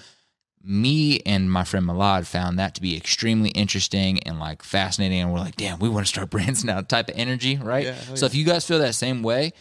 [0.64, 5.20] me and my friend Malad found that to be extremely interesting and like fascinating.
[5.20, 7.86] And we're like, damn, we want to start brands now type of energy, right?
[7.86, 9.52] Yeah, so if you guys feel that same way,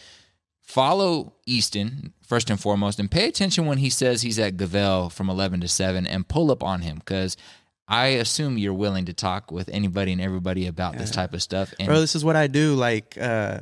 [0.62, 5.30] follow Easton first and foremost and pay attention when he says he's at Gavel from
[5.30, 7.36] 11 to 7 and pull up on him because
[7.88, 11.74] I assume you're willing to talk with anybody and everybody about this type of stuff.
[11.78, 12.76] And Bro, this is what I do.
[12.76, 13.60] Like, uh,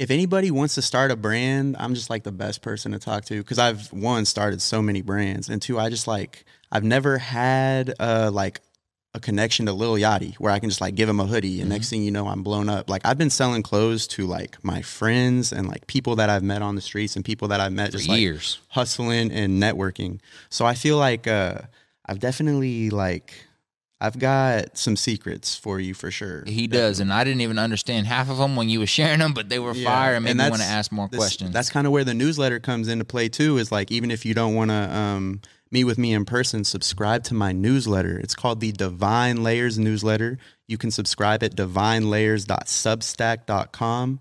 [0.00, 3.26] if anybody wants to start a brand, I'm just like the best person to talk
[3.26, 7.18] to because I've one started so many brands, and two, I just like I've never
[7.18, 8.62] had uh like
[9.12, 11.68] a connection to Lil Yachty where I can just like give him a hoodie, and
[11.68, 12.88] next thing you know, I'm blown up.
[12.88, 16.62] Like I've been selling clothes to like my friends and like people that I've met
[16.62, 18.58] on the streets and people that I've met just like years.
[18.68, 20.20] hustling and networking.
[20.48, 21.58] So I feel like uh,
[22.06, 23.34] I've definitely like
[24.00, 26.42] I've got some secrets for you for sure.
[26.46, 29.34] he does, and I didn't even understand half of them when you were sharing them,
[29.34, 31.52] but they were Yeah, fire and made me want to ask more this- questions.
[31.52, 33.58] That's kind of where the newsletter comes into play too.
[33.58, 35.40] Is like even if you don't want to um,
[35.70, 38.18] meet with me in person, subscribe to my newsletter.
[38.18, 40.38] It's called the Divine Layers newsletter.
[40.66, 44.20] You can subscribe at divinelayers.substack.com.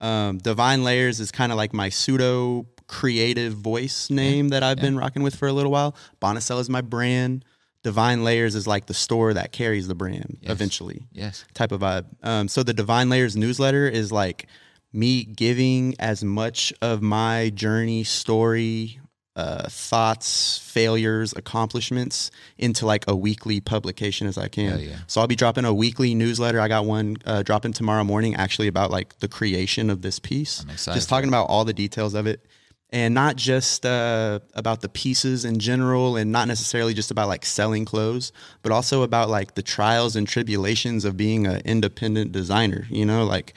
[0.00, 4.96] Um, Divine Layers is kind of like my pseudo creative voice name that I've been
[4.96, 5.94] rocking with for a little while.
[6.20, 7.44] Bonicel is my brand.
[7.82, 11.44] Divine Layers is like the store that carries the brand eventually yes.
[11.54, 12.06] type of vibe.
[12.22, 14.46] Um, so the Divine Layers newsletter is like
[14.92, 19.00] me giving as much of my journey, story,
[19.36, 24.80] uh, thoughts, failures, accomplishments into like a weekly publication as I can.
[24.80, 24.96] Yeah.
[25.06, 26.60] So I'll be dropping a weekly newsletter.
[26.60, 30.64] I got one uh, dropping tomorrow morning, actually about like the creation of this piece.
[30.64, 32.44] excited Just talking about all the details of it.
[32.92, 37.44] And not just uh, about the pieces in general, and not necessarily just about like
[37.44, 38.32] selling clothes,
[38.62, 42.86] but also about like the trials and tribulations of being an independent designer.
[42.90, 43.54] You know, like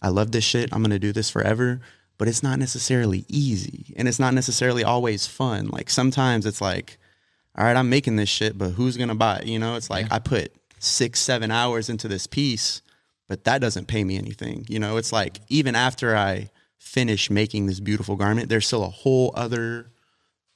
[0.00, 0.72] I love this shit.
[0.72, 1.80] I'm gonna do this forever,
[2.16, 5.68] but it's not necessarily easy, and it's not necessarily always fun.
[5.68, 6.96] Like sometimes it's like,
[7.58, 9.46] all right, I'm making this shit, but who's gonna buy it?
[9.46, 12.80] You know, it's like I put six, seven hours into this piece,
[13.28, 14.64] but that doesn't pay me anything.
[14.68, 16.50] You know, it's like even after I
[16.80, 19.92] finish making this beautiful garment, there's still a whole other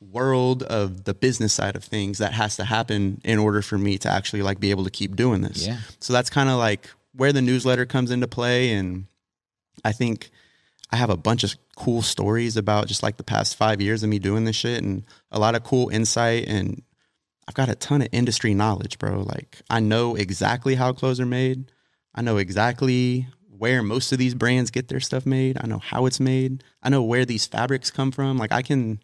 [0.01, 3.97] world of the business side of things that has to happen in order for me
[3.99, 5.67] to actually like be able to keep doing this.
[5.67, 5.79] Yeah.
[6.01, 9.07] So that's kind of like where the newsletter comes into play and
[9.85, 10.31] I think
[10.91, 14.09] I have a bunch of cool stories about just like the past 5 years of
[14.09, 16.83] me doing this shit and a lot of cool insight and
[17.47, 19.21] I've got a ton of industry knowledge, bro.
[19.23, 21.71] Like I know exactly how clothes are made.
[22.15, 23.29] I know exactly
[23.65, 25.57] where most of these brands get their stuff made.
[25.59, 26.63] I know how it's made.
[26.83, 28.37] I know where these fabrics come from.
[28.37, 29.01] Like I can,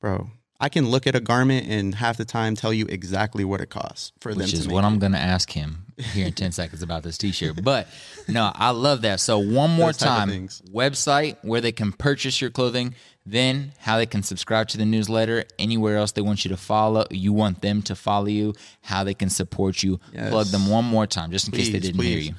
[0.00, 3.60] bro, I can look at a garment and half the time tell you exactly what
[3.60, 4.88] it costs for them which is what it.
[4.88, 7.62] I'm going to ask him here in 10 seconds about this t-shirt.
[7.62, 7.86] But
[8.26, 9.20] no, I love that.
[9.20, 14.24] So one more time, website where they can purchase your clothing, then how they can
[14.24, 17.94] subscribe to the newsletter, anywhere else they want you to follow, you want them to
[17.94, 20.00] follow you, how they can support you.
[20.12, 20.30] Yes.
[20.30, 22.34] Plug them one more time just in case they didn't hear you.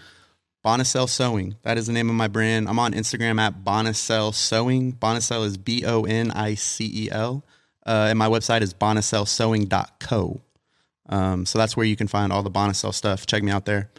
[0.66, 1.56] Bonicel Sewing.
[1.62, 2.68] That is the name of my brand.
[2.68, 4.94] I'm on Instagram at Bonicel Sewing.
[4.94, 7.46] Bonicel is B O N I C E L.
[7.86, 10.42] Uh, and my website is bonicelsewing.co.
[11.08, 13.28] Um, so that's where you can find all the Bonicel stuff.
[13.28, 13.92] Check me out there.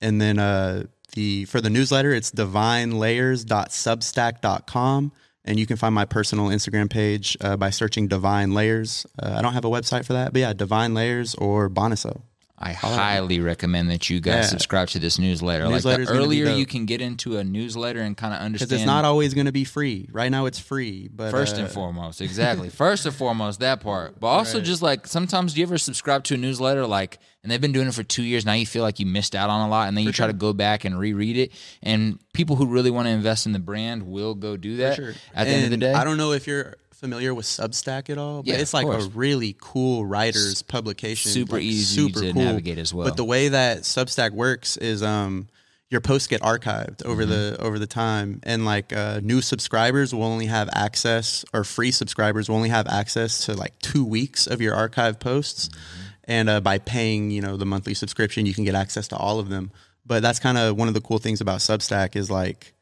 [0.00, 5.12] And then uh, the for the newsletter, it's divinelayers.substack.com.
[5.44, 9.06] And you can find my personal Instagram page uh, by searching Divine Layers.
[9.22, 12.22] Uh, I don't have a website for that, but yeah, Divine Layers or Bonicel.
[12.58, 14.42] I highly recommend that you guys Yeah.
[14.46, 15.68] subscribe to this newsletter.
[15.68, 18.86] Like the earlier you can get into a newsletter and kind of understand Because it's
[18.86, 20.08] not always going to be free.
[20.10, 21.08] Right now, it's free.
[21.14, 22.70] But First uh, and foremost, exactly.
[22.70, 24.18] First and foremost, that part.
[24.18, 27.60] But also, just like sometimes, do you ever subscribe to a newsletter, like, and they've
[27.60, 28.46] been doing it for two years?
[28.46, 30.32] Now you feel like you missed out on a lot, and then you try to
[30.32, 31.52] go back and reread it.
[31.82, 34.96] And people who really want to invest in the brand will go do that.
[34.96, 35.12] Sure.
[35.34, 38.18] At the end of the day, I don't know if you're familiar with Substack at
[38.18, 39.06] all, but Yeah, it's like course.
[39.06, 41.30] a really cool writer's publication.
[41.30, 43.06] super like, easy to navigate as well.
[43.06, 45.48] But the way that Substack works is um
[45.88, 47.30] your posts get archived over Mm-hmm.
[47.30, 51.92] the over the time and like uh, new subscribers will only have access or free
[51.92, 56.02] subscribers will only have access to like two weeks of your archive posts Mm-hmm.
[56.24, 59.38] and uh, by paying you know the monthly subscription you can get access to all
[59.38, 59.70] of them
[60.04, 62.72] but that's kind of one of the cool things about substack is like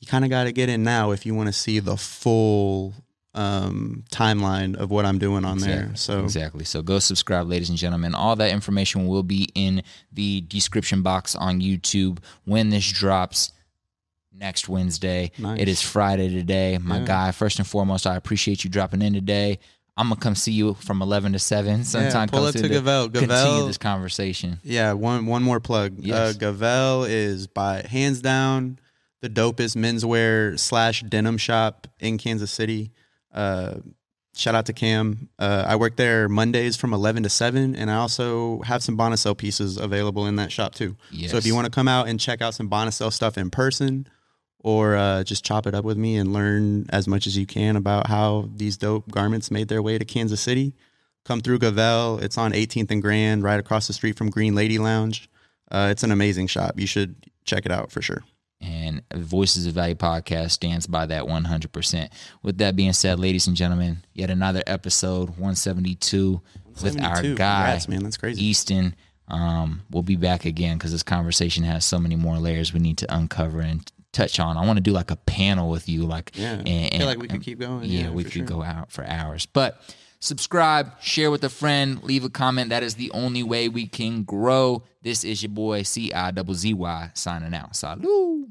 [0.00, 2.92] you kind of got to get in now if you want to see the full
[3.38, 5.92] um, timeline of what I'm doing on there.
[5.94, 6.64] So Exactly.
[6.64, 8.14] So go subscribe, ladies and gentlemen.
[8.14, 9.82] All that information will be in
[10.12, 13.52] the description box on YouTube when this drops
[14.32, 15.30] next Wednesday.
[15.38, 15.60] Nice.
[15.60, 16.78] It is Friday today.
[16.78, 17.04] My Yeah.
[17.04, 19.58] guy, first and foremost, I appreciate you dropping in today.
[19.96, 22.28] I'm gonna come see you from 11 to 7 sometime.
[22.28, 23.08] pull come up through to Gavel.
[23.10, 24.60] Continue this conversation.
[24.62, 25.94] Yeah, one one more plug.
[25.98, 26.16] Yes.
[26.16, 28.78] Uh, Gavel is by hands down
[29.20, 32.92] the dopest menswear slash denim shop in Kansas City.
[33.32, 33.76] Uh,
[34.34, 35.28] shout out to Cam.
[35.38, 39.36] Uh, I work there Mondays from eleven to seven, and I also have some Bonicel
[39.36, 40.96] pieces available in that shop too.
[41.10, 41.30] Yes.
[41.30, 44.06] So if you want to come out and check out some Bonicel stuff in person,
[44.60, 47.76] or uh, just chop it up with me and learn as much as you can
[47.76, 50.74] about how these dope garments made their way to Kansas City,
[51.24, 52.18] come through Gavel.
[52.20, 55.28] It's on 18th and Grand, right across the street from Green Lady Lounge.
[55.70, 56.78] Uh, it's an amazing shop.
[56.80, 57.14] You should
[57.44, 58.24] check it out for sure.
[58.60, 62.08] And Voices of Value podcast stands by that 100%.
[62.42, 66.40] With that being said, ladies and gentlemen, yet another episode 172
[66.82, 68.02] with our guy Congrats, man.
[68.02, 68.44] That's crazy.
[68.44, 68.94] Easton.
[69.28, 72.98] Um, we'll be back again because this conversation has so many more layers we need
[72.98, 74.56] to uncover and touch on.
[74.56, 76.54] I want to do like a panel with you, like Yeah.
[76.54, 77.84] and, I feel like we could keep going.
[77.84, 78.44] yeah, Yeah, we could sure.
[78.44, 79.44] go out for hours.
[79.46, 79.80] But
[80.20, 82.70] subscribe, share with a friend, leave a comment.
[82.70, 84.82] That is the only way we can grow.
[85.02, 87.72] This is your boy C I Z Y signing out.
[87.72, 88.46] Salud.